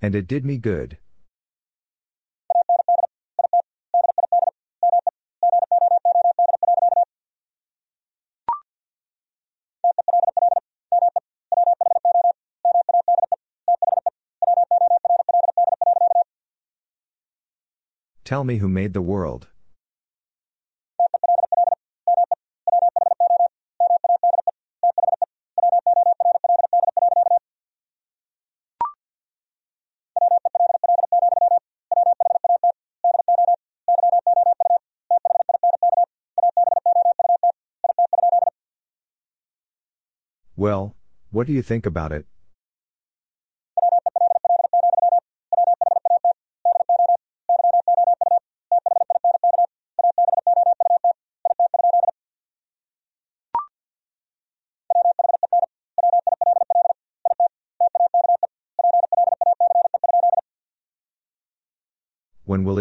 And 0.00 0.14
it 0.14 0.26
did 0.26 0.46
me 0.46 0.56
good. 0.56 0.96
Tell 18.32 18.44
me 18.44 18.56
who 18.56 18.66
made 18.66 18.94
the 18.94 19.02
world. 19.02 19.48
Well, 40.56 40.96
what 41.30 41.46
do 41.46 41.52
you 41.52 41.60
think 41.60 41.84
about 41.84 42.12
it? 42.12 42.24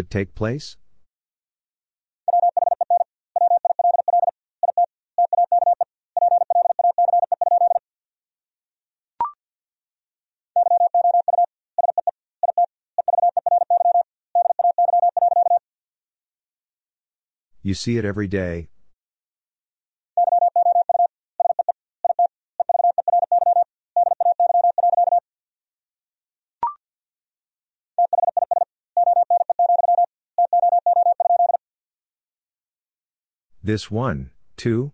It 0.01 0.09
take 0.09 0.35
place? 0.35 0.75
You 17.63 17.75
see 17.75 17.97
it 17.97 18.05
every 18.05 18.27
day. 18.27 18.69
This 33.63 33.91
one, 33.91 34.31
too? 34.57 34.91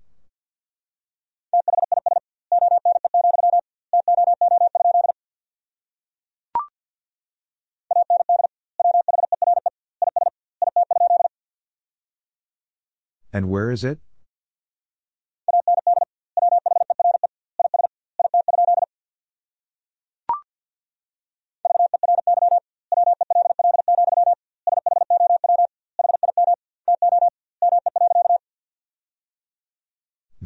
And 13.31 13.49
where 13.49 13.71
is 13.71 13.85
it? 13.85 13.99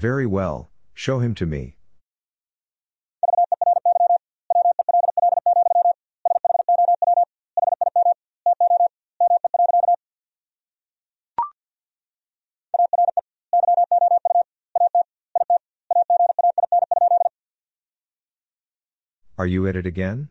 Very 0.02 0.26
well, 0.26 0.72
show 0.96 1.20
him 1.20 1.36
to 1.36 1.46
me. 1.46 1.76
Are 19.38 19.46
you 19.46 19.68
at 19.68 19.76
it 19.76 19.86
again? 19.86 20.30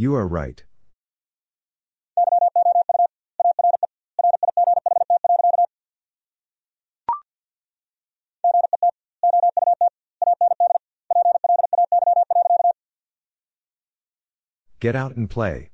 You 0.00 0.14
are 0.14 0.28
right. 0.28 0.62
Get 14.78 14.94
out 14.94 15.16
and 15.16 15.28
play. 15.28 15.70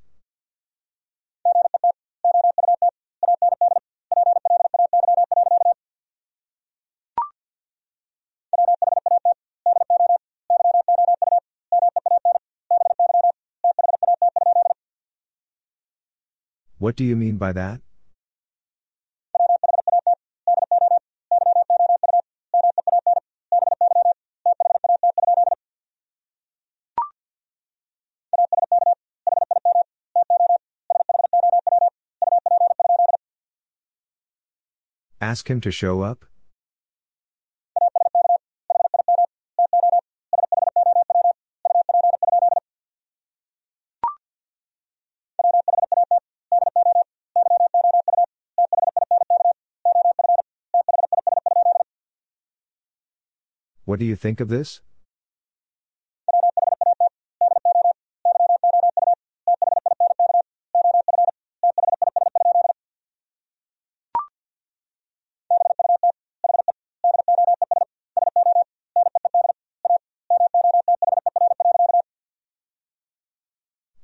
What 16.84 16.96
do 16.96 17.04
you 17.04 17.16
mean 17.16 17.38
by 17.38 17.52
that? 17.54 17.80
Ask 35.22 35.48
him 35.48 35.62
to 35.62 35.70
show 35.70 36.02
up? 36.02 36.26
What 53.94 54.00
do 54.00 54.06
you 54.06 54.16
think 54.16 54.40
of 54.40 54.48
this? 54.48 54.80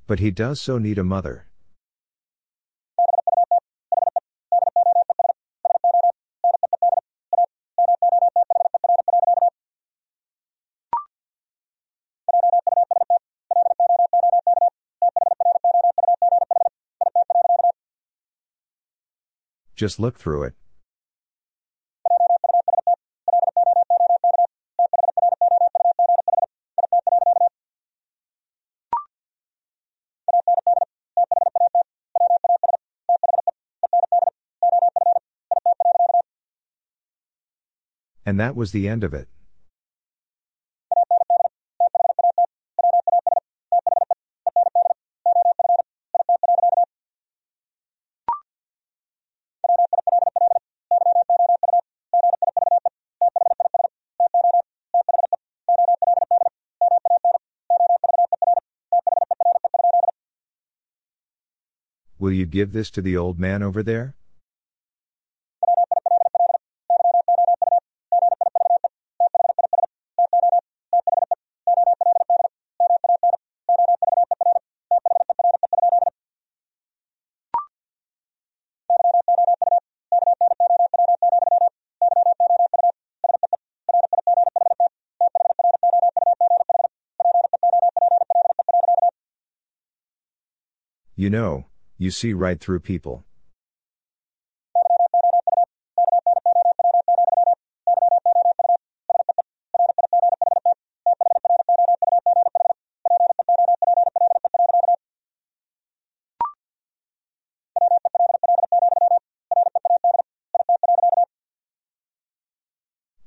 But 0.07 0.21
he 0.21 0.31
does 0.31 0.61
so 0.61 0.79
need 0.79 0.99
a 0.99 1.03
mother. 1.03 1.50
Just 19.81 19.99
look 19.99 20.19
through 20.19 20.43
it. 20.43 20.55
And 38.27 38.39
that 38.39 38.55
was 38.55 38.73
the 38.73 38.87
end 38.87 39.03
of 39.03 39.15
it. 39.15 39.29
Will 62.21 62.33
you 62.33 62.45
give 62.45 62.73
this 62.73 62.91
to 62.91 63.01
the 63.01 63.17
old 63.17 63.41
man 63.41 63.63
over 63.63 63.83
there? 63.83 64.15
You 91.17 91.31
know, 91.31 91.70
you 92.01 92.11
see 92.11 92.33
right 92.33 92.59
through 92.59 92.81
people. 92.81 93.23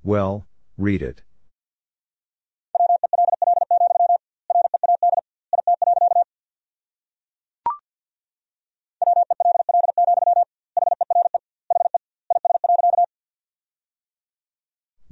Well, 0.01 0.47
read 0.79 1.03
it. 1.03 1.21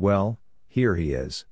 Well, 0.01 0.39
here 0.67 0.95
he 0.95 1.13
is. 1.13 1.45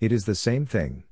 It 0.00 0.12
is 0.12 0.24
the 0.24 0.34
same 0.34 0.64
thing. 0.64 1.04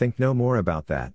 Think 0.00 0.18
no 0.18 0.32
more 0.32 0.56
about 0.56 0.86
that. 0.86 1.12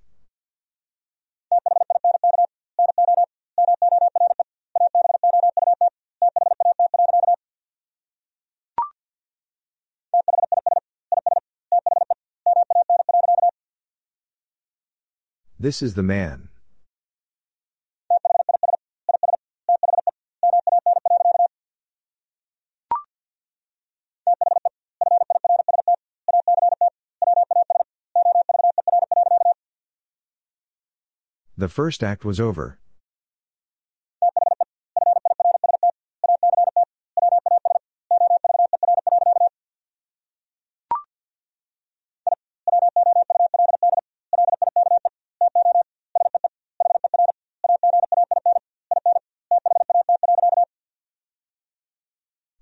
This 15.57 15.81
is 15.81 15.95
the 15.95 16.03
man. 16.03 16.49
The 31.57 31.69
first 31.69 32.03
act 32.03 32.25
was 32.25 32.37
over. 32.37 32.79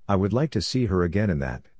I 0.07 0.15
would 0.15 0.33
like 0.33 0.51
to 0.51 0.61
see 0.61 0.85
her 0.85 1.01
again 1.01 1.31
in 1.31 1.39
that. 1.39 1.72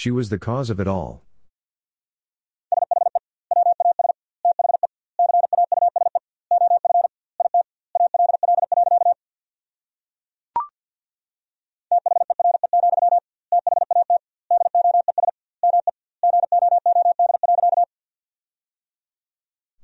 She 0.00 0.12
was 0.12 0.28
the 0.28 0.38
cause 0.38 0.70
of 0.70 0.78
it 0.78 0.86
all. 0.86 1.24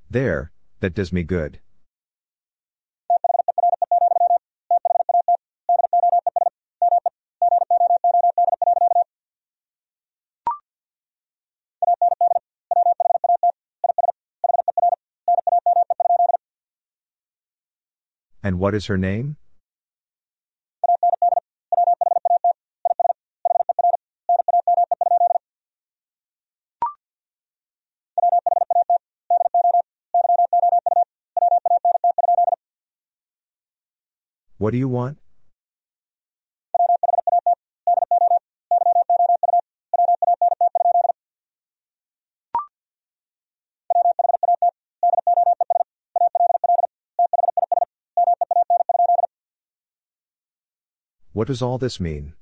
There, 0.08 0.52
that 0.78 0.94
does 0.94 1.12
me 1.12 1.24
good. 1.24 1.58
What 18.64 18.74
is 18.74 18.86
her 18.86 18.96
name? 18.96 19.36
What 34.56 34.70
do 34.70 34.78
you 34.78 34.88
want? 34.88 35.18
What 51.44 51.48
does 51.48 51.60
all 51.60 51.76
this 51.76 52.00
mean? 52.00 52.32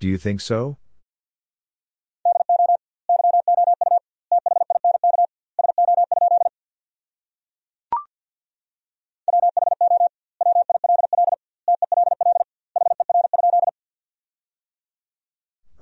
Do 0.00 0.08
you 0.08 0.16
think 0.16 0.40
so? 0.40 0.78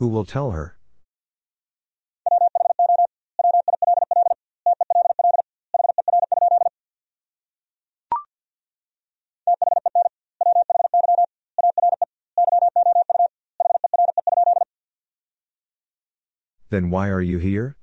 Who 0.00 0.08
will 0.08 0.24
tell 0.24 0.52
her? 0.52 0.78
Then 16.70 16.88
why 16.88 17.10
are 17.10 17.20
you 17.20 17.36
here? 17.36 17.76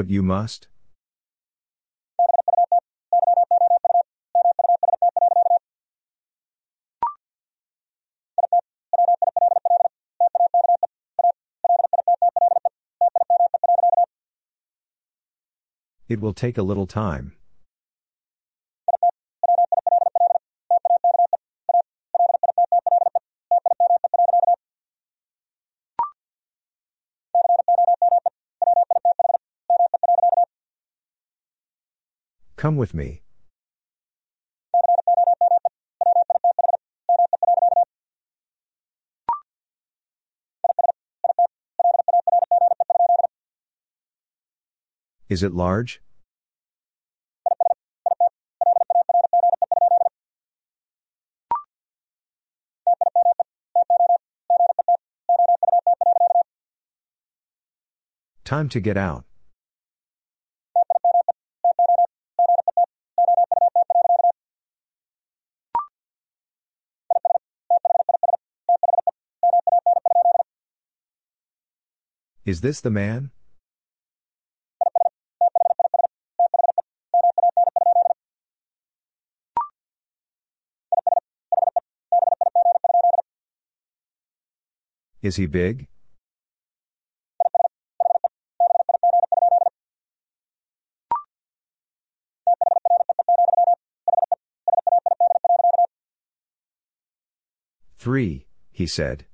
But 0.00 0.08
you 0.08 0.22
must? 0.22 0.66
It 16.08 16.18
will 16.18 16.32
take 16.32 16.56
a 16.56 16.62
little 16.62 16.86
time. 16.86 17.34
Come 32.60 32.76
with 32.76 32.92
me. 32.92 33.22
Is 45.30 45.42
it 45.42 45.54
large? 45.54 46.02
Time 58.44 58.68
to 58.68 58.80
get 58.80 58.98
out. 58.98 59.24
Is 72.50 72.62
this 72.62 72.80
the 72.80 72.90
man? 72.90 73.30
Is 85.22 85.36
he 85.36 85.46
big? 85.46 85.86
Three, 97.96 98.46
he 98.72 98.88
said. 98.88 99.29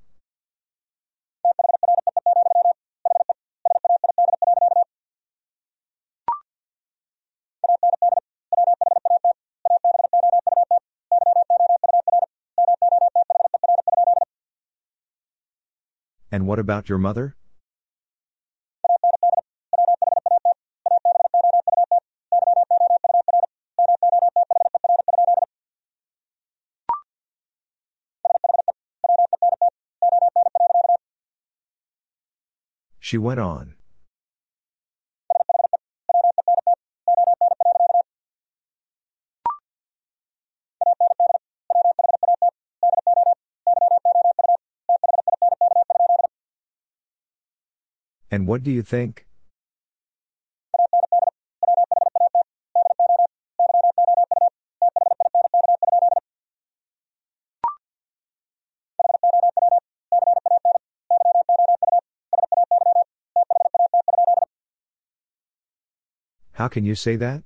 And 16.37 16.45
what 16.45 16.59
about 16.59 16.87
your 16.87 16.99
mother? 16.99 17.35
She 32.99 33.17
went 33.17 33.39
on. 33.39 33.76
And 48.29 48.45
what 48.45 48.63
do 48.63 48.71
you 48.71 48.81
think? 48.81 49.25
How 66.53 66.67
can 66.67 66.83
you 66.85 66.95
say 66.95 67.15
that? 67.17 67.43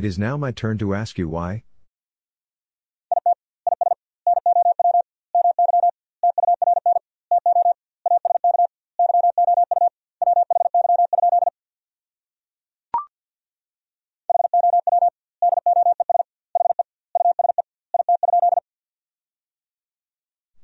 It 0.00 0.06
is 0.06 0.18
now 0.18 0.38
my 0.38 0.50
turn 0.50 0.78
to 0.78 0.94
ask 0.94 1.18
you 1.18 1.28
why. 1.28 1.62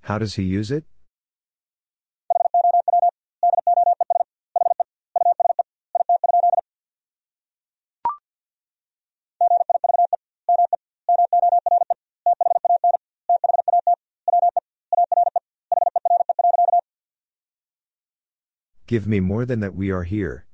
How 0.01 0.17
does 0.17 0.37
he 0.37 0.45
use 0.45 0.71
it? 0.71 0.87
Give 18.87 19.09
me 19.09 19.19
more 19.19 19.45
than 19.45 19.59
that 19.61 19.75
we 19.75 19.91
are 19.91 20.05
here. 20.05 20.47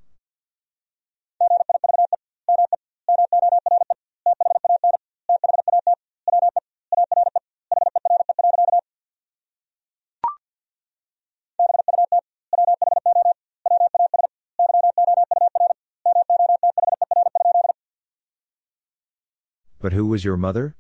But 19.78 19.92
who 19.92 20.06
was 20.06 20.24
your 20.24 20.38
mother? 20.38 20.76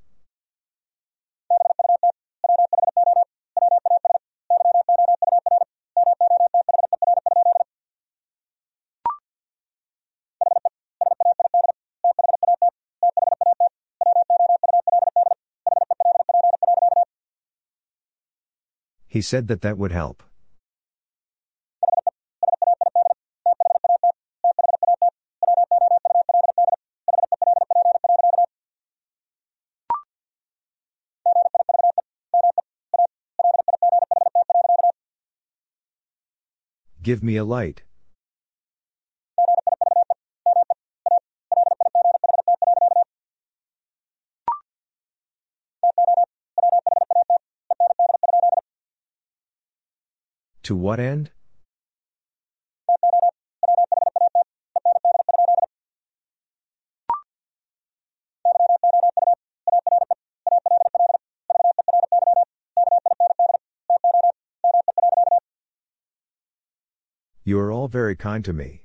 He 19.12 19.20
said 19.20 19.48
that 19.48 19.60
that 19.60 19.76
would 19.76 19.92
help. 19.92 20.22
Give 37.02 37.22
me 37.22 37.36
a 37.36 37.44
light. 37.44 37.82
To 50.72 50.76
what 50.76 50.98
end? 50.98 51.30
You 67.44 67.58
are 67.58 67.70
all 67.70 67.88
very 67.88 68.16
kind 68.16 68.42
to 68.46 68.54
me. 68.54 68.81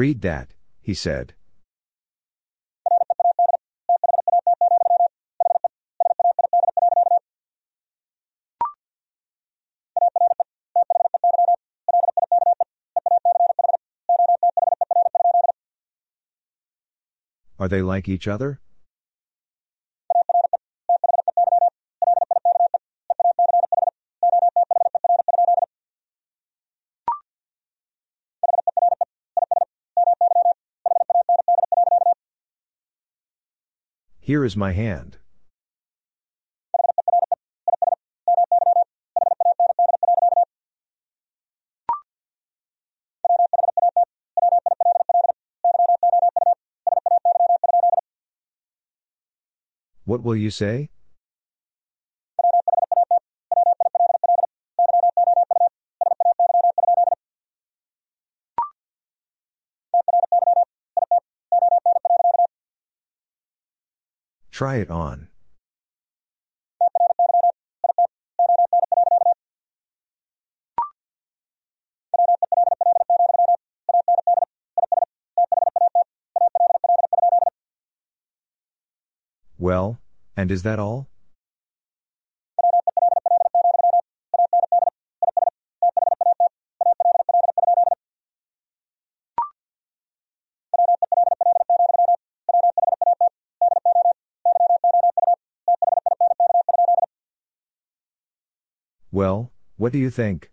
Read 0.00 0.22
that, 0.22 0.54
he 0.80 0.94
said. 0.94 1.34
Are 17.58 17.68
they 17.68 17.82
like 17.82 18.08
each 18.08 18.26
other? 18.26 18.58
Here 34.30 34.44
is 34.44 34.56
my 34.56 34.70
hand. 34.70 35.18
What 50.04 50.22
will 50.22 50.36
you 50.36 50.50
say? 50.52 50.90
Try 64.60 64.76
it 64.76 64.90
on. 64.90 65.28
Well, 79.58 79.98
and 80.36 80.50
is 80.50 80.62
that 80.64 80.78
all? 80.78 81.09
Well, 99.20 99.52
what 99.76 99.92
do 99.92 99.98
you 99.98 100.08
think? 100.08 100.48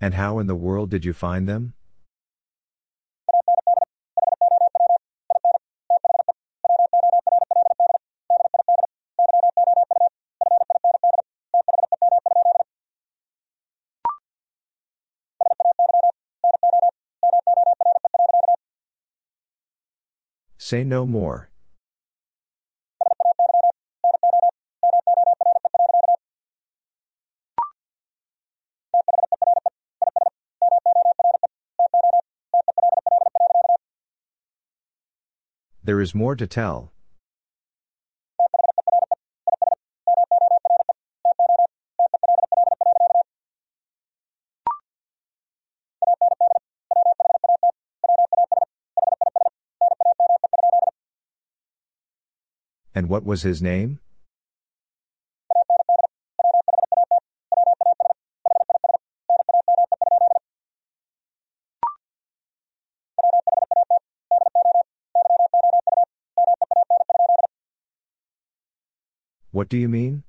And 0.00 0.14
how 0.14 0.38
in 0.38 0.46
the 0.46 0.54
world 0.54 0.88
did 0.88 1.04
you 1.04 1.12
find 1.12 1.46
them? 1.46 1.74
Say 20.72 20.84
no 20.84 21.04
more. 21.04 21.50
There 35.84 36.00
is 36.00 36.14
more 36.14 36.34
to 36.36 36.46
tell. 36.46 36.94
And 53.02 53.10
what 53.10 53.24
was 53.24 53.42
his 53.42 53.60
name? 53.60 53.98
What 69.50 69.68
do 69.68 69.76
you 69.76 69.88
mean? 69.88 70.22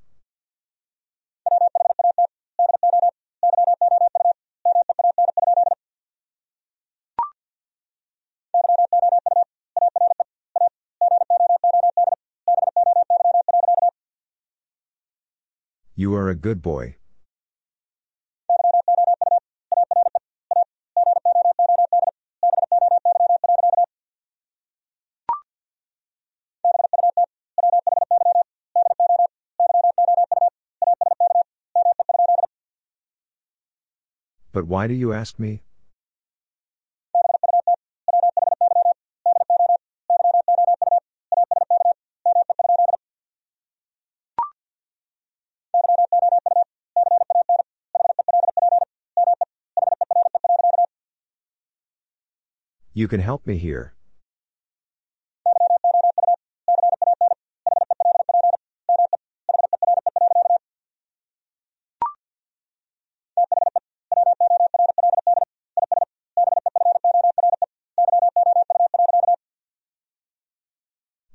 A 16.33 16.35
good 16.35 16.63
boy. 16.63 16.95
But 34.51 34.67
why 34.67 34.87
do 34.87 34.93
you 34.93 35.13
ask 35.13 35.39
me? 35.39 35.61
You 53.03 53.09
can 53.09 53.19
help 53.19 53.45
me 53.45 53.57
here. 53.57 53.95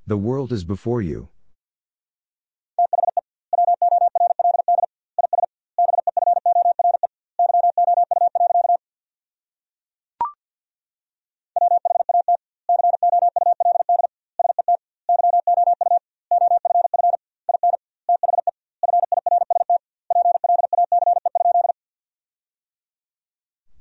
The 0.06 0.16
world 0.16 0.52
is 0.52 0.64
before 0.64 1.02
you. 1.02 1.28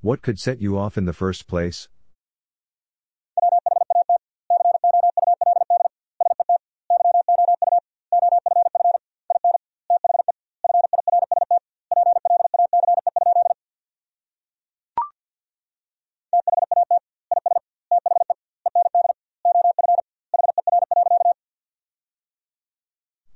What 0.08 0.22
could 0.22 0.40
set 0.40 0.62
you 0.62 0.78
off 0.78 0.98
in 0.98 1.04
the 1.04 1.12
first 1.12 1.48
place? 1.48 1.90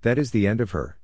That 0.04 0.18
is 0.18 0.32
the 0.32 0.48
end 0.48 0.62
of 0.62 0.72
her. 0.72 1.01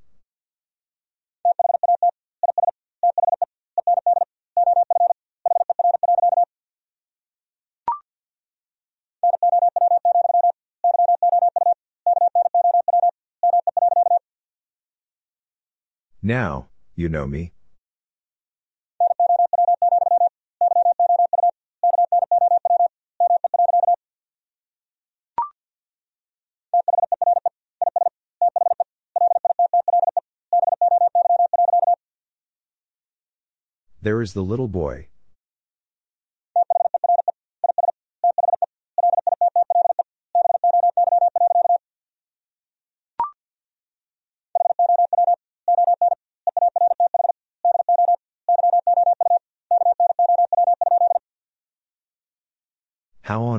Now, 16.28 16.68
you 16.94 17.08
know 17.08 17.26
me. 17.26 17.52
There 34.02 34.20
is 34.20 34.34
the 34.34 34.42
little 34.42 34.68
boy. 34.68 35.08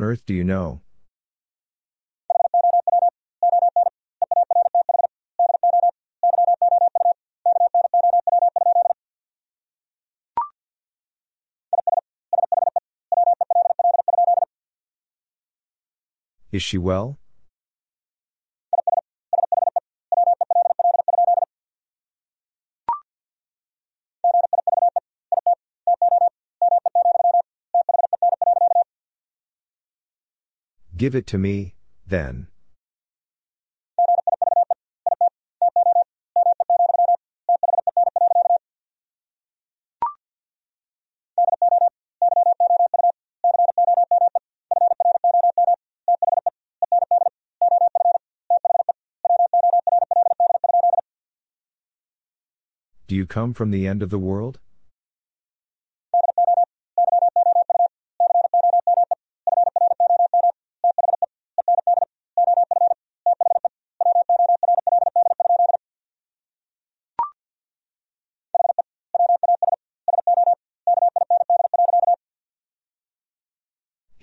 Earth 0.10 0.26
do 0.26 0.34
you 0.34 0.44
know? 0.44 0.82
Is 16.52 16.64
she 16.64 16.80
well? 16.80 17.20
Give 31.00 31.16
it 31.16 31.26
to 31.28 31.38
me, 31.38 31.76
then. 32.06 32.48
Do 53.08 53.16
you 53.16 53.26
come 53.26 53.54
from 53.54 53.72
the 53.72 53.88
end 53.88 54.04
of 54.04 54.10
the 54.10 54.20
world? 54.20 54.60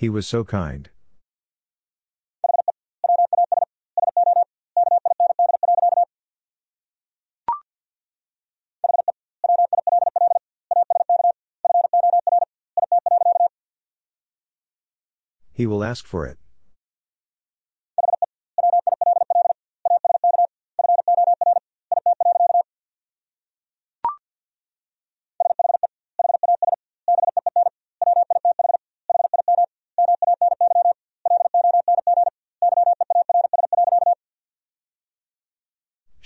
He 0.06 0.10
was 0.10 0.28
so 0.28 0.44
kind. 0.44 0.88
He 15.52 15.66
will 15.66 15.82
ask 15.82 16.06
for 16.06 16.24
it. 16.24 16.38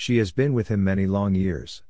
She 0.01 0.17
has 0.17 0.33
been 0.33 0.55
with 0.55 0.69
him 0.69 0.83
many 0.83 1.07
long 1.07 1.35
years. 1.35 1.83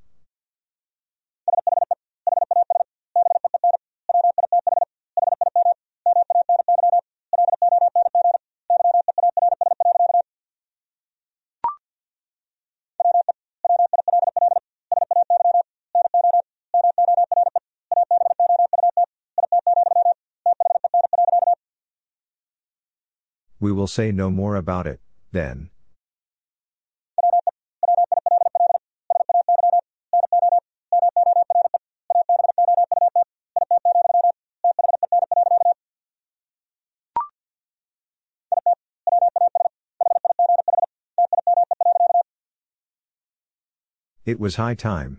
We 23.61 23.71
will 23.71 23.87
say 23.87 24.11
no 24.11 24.31
more 24.31 24.57
about 24.57 24.89
it, 24.89 24.99
then. 25.31 25.71
It 44.31 44.39
was 44.39 44.55
high 44.55 44.77
time. 44.77 45.19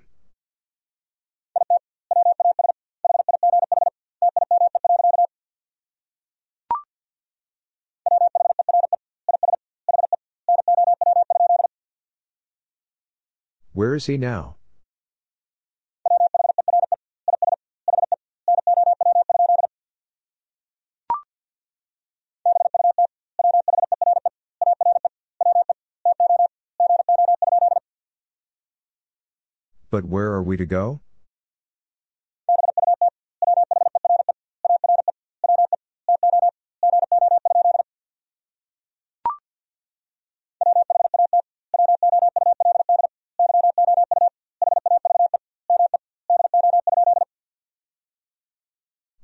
Where 13.73 13.95
is 13.95 14.05
he 14.05 14.15
now? 14.15 14.60
But 29.91 30.05
where 30.05 30.31
are 30.31 30.41
we 30.41 30.55
to 30.55 30.65
go? 30.65 31.01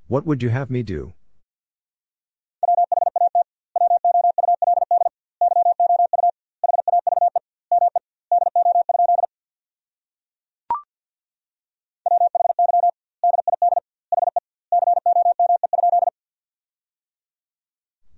What 0.07 0.25
would 0.25 0.43
you 0.43 0.49
have 0.49 0.69
me 0.69 0.83
do? 0.83 1.16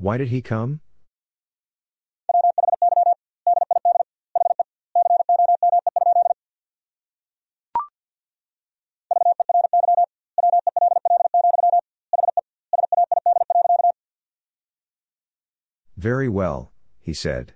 Why 0.09 0.17
did 0.17 0.29
he 0.29 0.41
come? 0.41 0.81
Very 15.95 16.27
well, 16.27 16.71
he 16.99 17.13
said. 17.13 17.53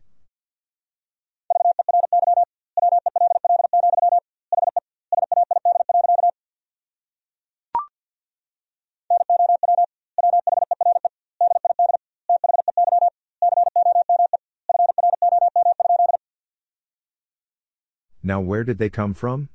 Now 18.34 18.42
where 18.42 18.64
did 18.64 18.80
they 18.80 18.90
come 18.90 19.14
from? 19.14 19.50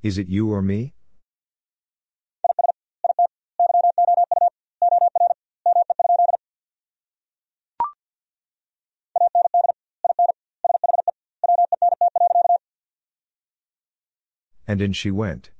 Is 0.00 0.16
it 0.16 0.28
you 0.28 0.52
or 0.52 0.62
me? 0.62 0.91
And 14.82 14.88
in 14.88 14.92
she 14.94 15.12
went. 15.12 15.50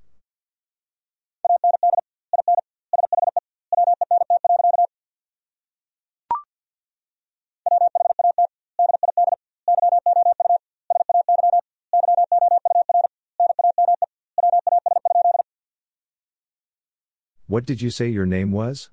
What 17.46 17.64
did 17.64 17.80
you 17.80 17.90
say 17.90 18.08
your 18.08 18.26
name 18.26 18.50
was? 18.50 18.90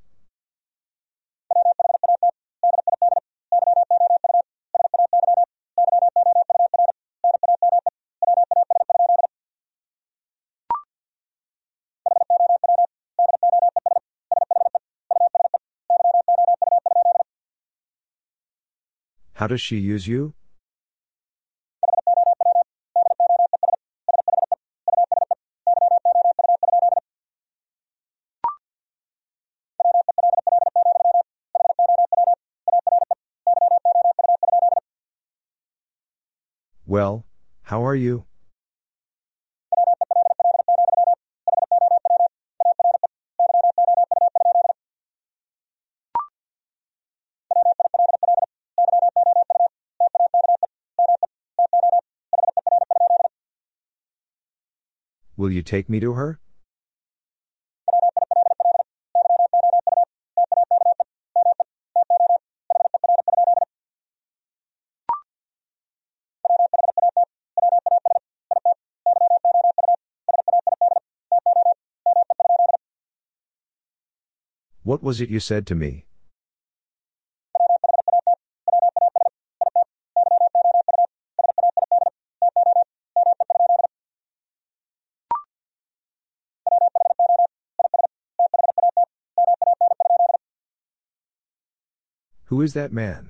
Does 19.49 19.61
she 19.61 19.77
use 19.77 20.07
you? 20.07 20.33
Will 55.39 55.53
you 55.53 55.63
take 55.63 55.87
me 55.87 56.01
to 56.01 56.15
her? 56.15 56.37
What 74.83 75.01
was 75.01 75.21
it 75.21 75.29
you 75.29 75.39
said 75.39 75.65
to 75.67 75.75
me? 75.75 76.08
Who 92.49 92.63
is 92.63 92.73
that 92.73 92.91
man? 92.91 93.29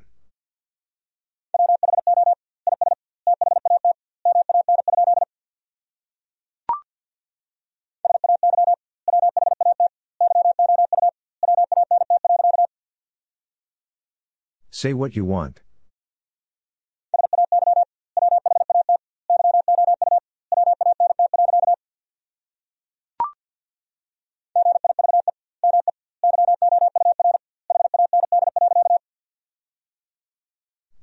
Say 14.71 14.93
what 14.93 15.17
you 15.17 15.25
want. 15.25 15.59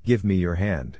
Give 0.06 0.22
me 0.22 0.36
your 0.36 0.54
hand. 0.54 0.98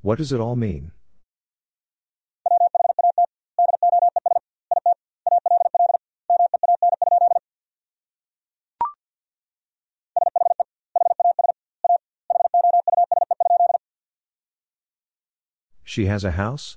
What 0.00 0.18
does 0.18 0.30
it 0.30 0.38
all 0.38 0.54
mean? 0.54 0.93
She 15.94 16.06
has 16.06 16.24
a 16.24 16.32
house? 16.32 16.76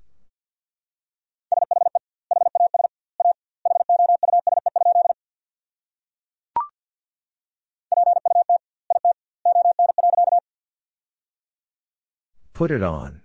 Put 12.53 12.69
it 12.69 12.83
on. 12.83 13.21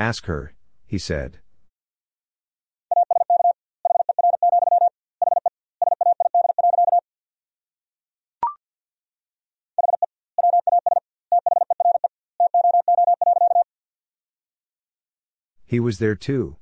Ask 0.00 0.26
her, 0.26 0.54
he 0.84 0.98
said. 0.98 1.38
He 15.68 15.78
was 15.80 15.98
there 15.98 16.14
too. 16.14 16.56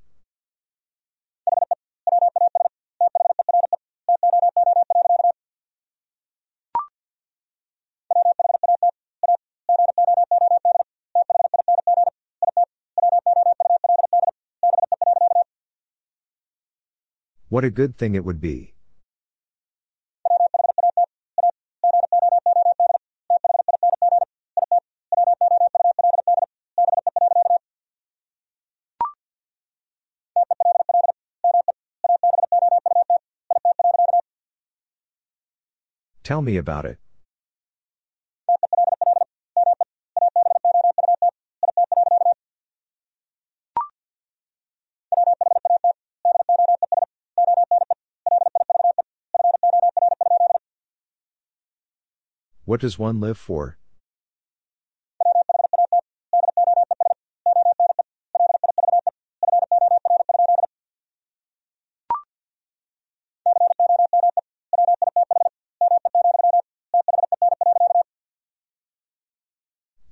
What 17.48 17.64
a 17.64 17.70
good 17.70 17.96
thing 17.96 18.16
it 18.16 18.24
would 18.24 18.40
be. 18.40 18.75
Tell 36.26 36.42
me 36.42 36.56
about 36.56 36.84
it. 36.84 36.98
What 52.64 52.80
does 52.80 52.98
one 52.98 53.20
live 53.20 53.38
for? 53.38 53.78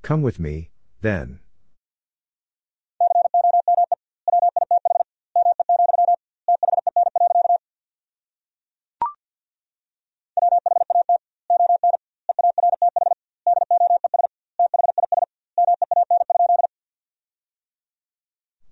Come 0.05 0.21
with 0.21 0.39
me, 0.39 0.69
then. 1.01 1.41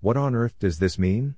What 0.01 0.17
on 0.17 0.35
earth 0.35 0.53
does 0.59 0.77
this 0.77 0.99
mean? 0.99 1.35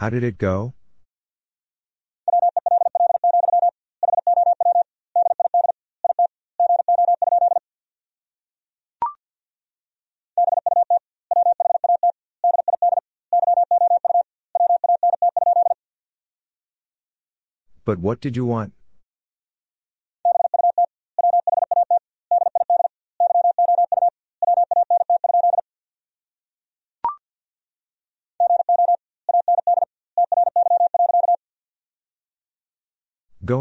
How 0.00 0.08
did 0.08 0.24
it 0.24 0.38
go? 0.38 0.72
But 17.84 17.98
what 17.98 18.22
did 18.22 18.36
you 18.36 18.46
want? 18.46 18.79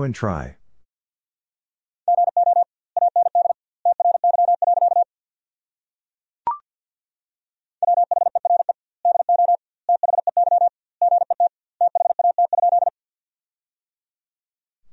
And 0.10 0.15
try. 0.15 0.56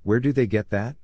Where 0.03 0.21
do 0.21 0.33
they 0.33 0.47
get 0.47 0.69
that? 0.71 0.97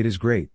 It 0.00 0.06
is 0.06 0.16
great. 0.16 0.48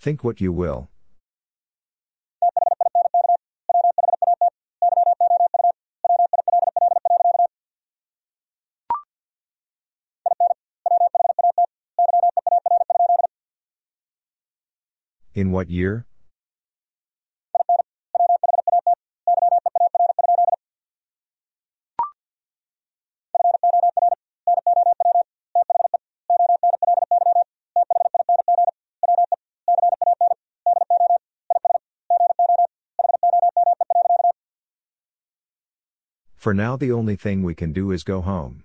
Think 0.00 0.24
what 0.24 0.40
you 0.40 0.52
will. 0.52 0.88
In 15.36 15.52
what 15.52 15.68
year? 15.68 16.06
For 36.34 36.54
now, 36.54 36.78
the 36.78 36.90
only 36.92 37.16
thing 37.16 37.42
we 37.42 37.54
can 37.54 37.74
do 37.74 37.90
is 37.90 38.04
go 38.04 38.22
home. 38.22 38.64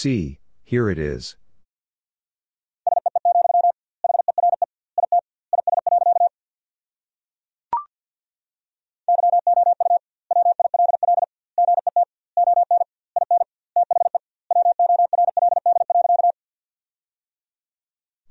See, 0.00 0.38
here 0.62 0.88
it 0.88 0.96
is. 0.96 1.34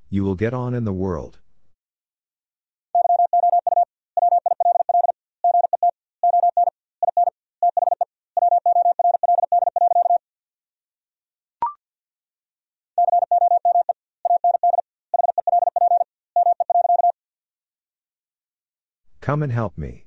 You 0.09 0.23
will 0.23 0.35
get 0.35 0.53
on 0.53 0.73
in 0.73 0.85
the 0.85 0.93
world. 0.93 1.39
Come 19.27 19.43
and 19.43 19.51
help 19.51 19.77
me. 19.77 20.05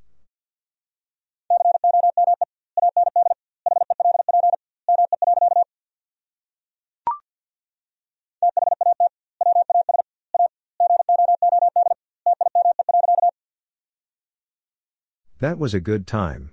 That 15.41 15.59
was 15.59 15.75
a 15.75 15.81
good 15.81 16.07
time. 16.07 16.53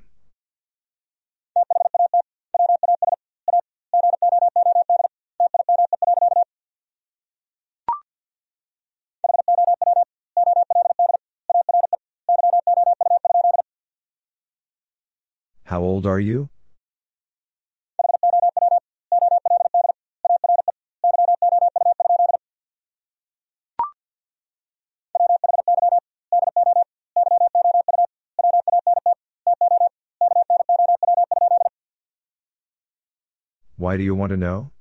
Old 15.98 16.06
are 16.06 16.19
you? 16.19 16.48
Why 33.78 33.98
do 33.98 34.03
you 34.03 34.14
want 34.14 34.30
to 34.30 34.38
know? 34.38 34.77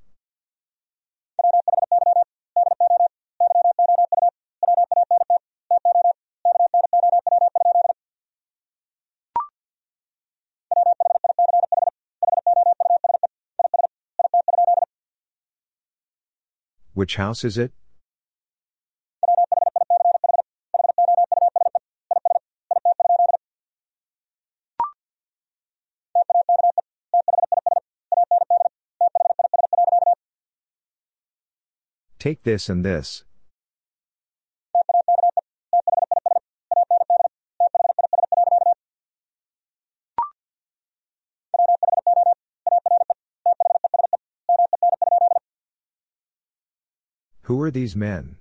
Which 16.96 17.16
house 17.16 17.44
is 17.44 17.58
it? 17.58 17.72
Take 32.18 32.44
this 32.44 32.70
and 32.70 32.82
this. 32.82 33.25
Are 47.66 47.70
these 47.72 47.96
men? 47.96 48.36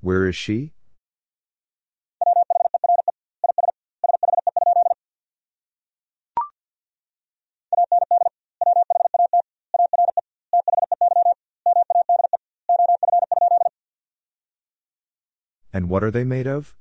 Where 0.00 0.26
is 0.26 0.34
she? 0.34 0.73
What 15.94 16.02
are 16.02 16.10
they 16.10 16.24
made 16.24 16.48
of? 16.48 16.74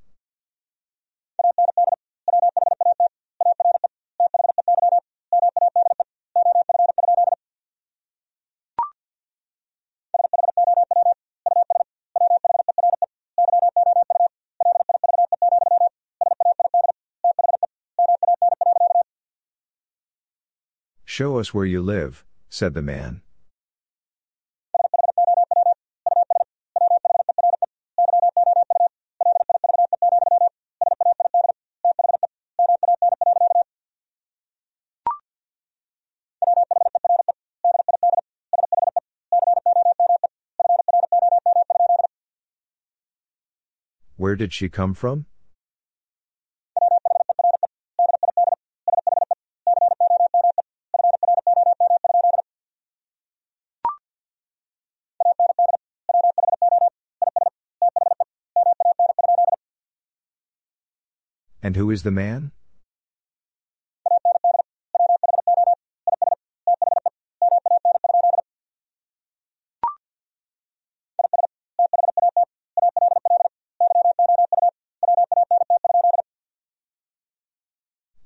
Show 21.05 21.37
us 21.37 21.53
where 21.53 21.65
you 21.65 21.83
live, 21.83 22.25
said 22.49 22.73
the 22.73 22.81
man. 22.81 23.21
Where 44.33 44.37
did 44.37 44.51
she 44.51 44.67
come 44.67 44.95
from? 44.95 45.27
And 61.61 61.75
who 61.75 61.91
is 61.91 62.01
the 62.01 62.09
man? 62.09 62.53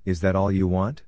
Is 0.07 0.21
that 0.21 0.37
all 0.37 0.49
you 0.49 0.69
want? 0.69 1.01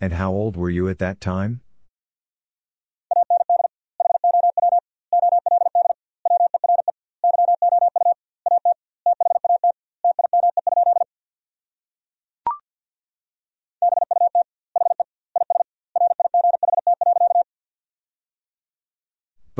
And 0.00 0.12
how 0.12 0.30
old 0.30 0.56
were 0.56 0.70
you 0.70 0.88
at 0.88 1.00
that 1.00 1.20
time? 1.20 1.62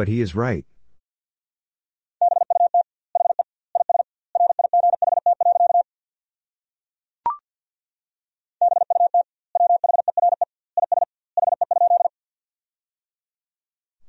But 0.04 0.10
he 0.10 0.20
is 0.20 0.34
right. 0.34 0.66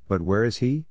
But 0.09 0.21
where 0.21 0.43
is 0.43 0.57
he? 0.57 0.83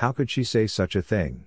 How 0.00 0.12
could 0.12 0.30
she 0.30 0.44
say 0.44 0.66
such 0.66 0.96
a 0.96 1.02
thing? 1.02 1.44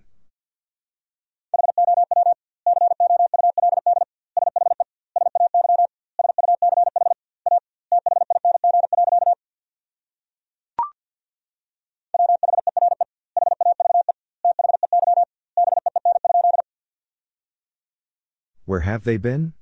Where 18.66 18.82
have 18.82 19.04
they 19.04 19.18
been? 19.18 19.54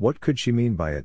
What 0.00 0.22
could 0.22 0.38
she 0.38 0.50
mean 0.50 0.76
by 0.76 0.92
it? 0.92 1.04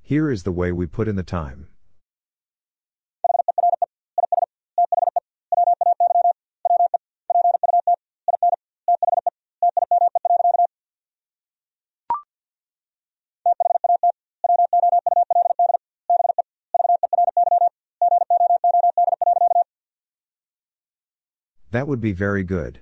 Here 0.00 0.30
is 0.30 0.44
the 0.44 0.52
way 0.52 0.72
we 0.72 0.86
put 0.86 1.06
in 1.06 1.16
the 1.16 1.22
time. 1.22 1.68
That 21.76 21.88
would 21.88 22.00
be 22.00 22.12
very 22.12 22.42
good. 22.42 22.80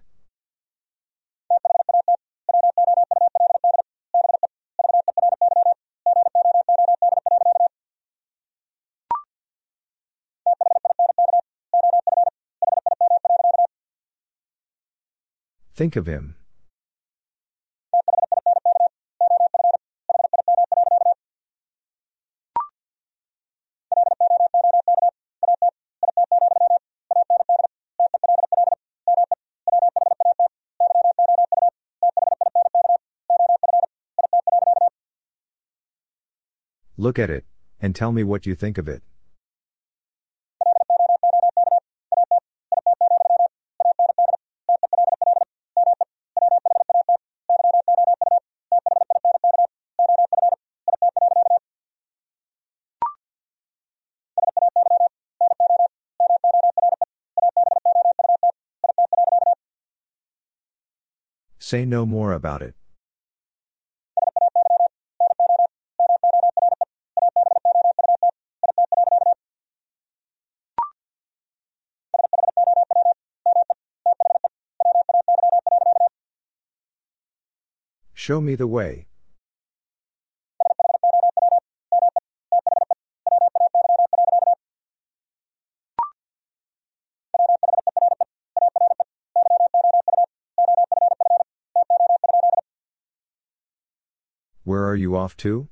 Think 15.74 15.96
of 15.96 16.06
him. 16.06 16.36
Look 36.96 37.18
at 37.18 37.28
it, 37.28 37.44
and 37.80 37.92
tell 37.94 38.12
me 38.12 38.22
what 38.22 38.46
you 38.46 38.54
think 38.54 38.78
of 38.78 38.88
it. 38.88 39.02
Say 61.58 61.84
no 61.84 62.06
more 62.06 62.32
about 62.32 62.62
it. 62.62 62.74
Show 78.26 78.40
me 78.40 78.54
the 78.54 78.66
way. 78.66 79.06
Where 94.62 94.88
are 94.88 94.96
you 94.96 95.14
off 95.14 95.36
to? 95.44 95.68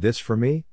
This 0.00 0.20
for 0.20 0.36
me? 0.36 0.64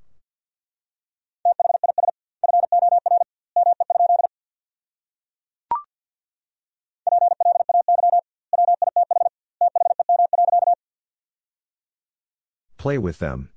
Play 12.78 13.00
with 13.00 13.18
them. 13.18 13.50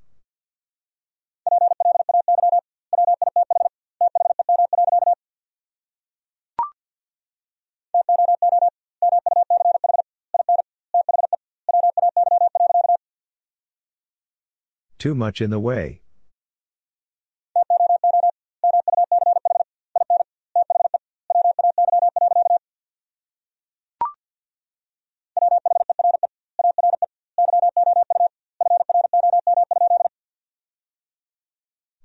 Too 14.99 15.15
much 15.15 15.41
in 15.41 15.51
the 15.51 15.61
way. 15.61 16.01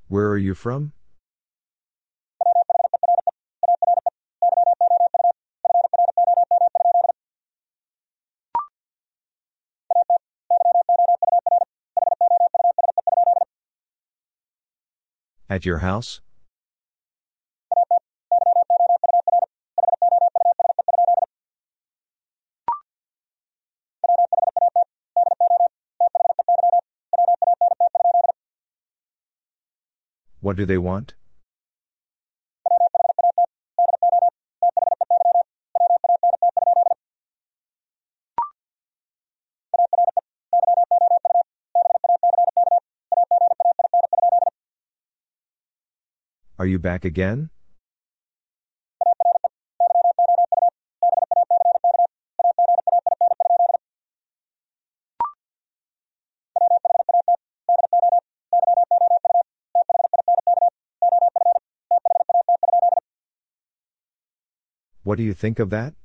Where 0.07 0.30
are 0.30 0.38
you 0.38 0.53
from? 0.53 0.94
At 15.53 15.67
your 15.67 15.85
house? 15.85 16.19
What 30.41 30.55
do 30.55 30.65
they 30.65 30.80
want? 30.80 31.13
Are 46.64 46.65
you 46.65 46.80
back 46.80 47.03
again? 47.03 47.49
What 65.03 65.18
do 65.18 65.23
you 65.23 65.34
think 65.34 65.60
of 65.60 65.69
that? 65.72 65.95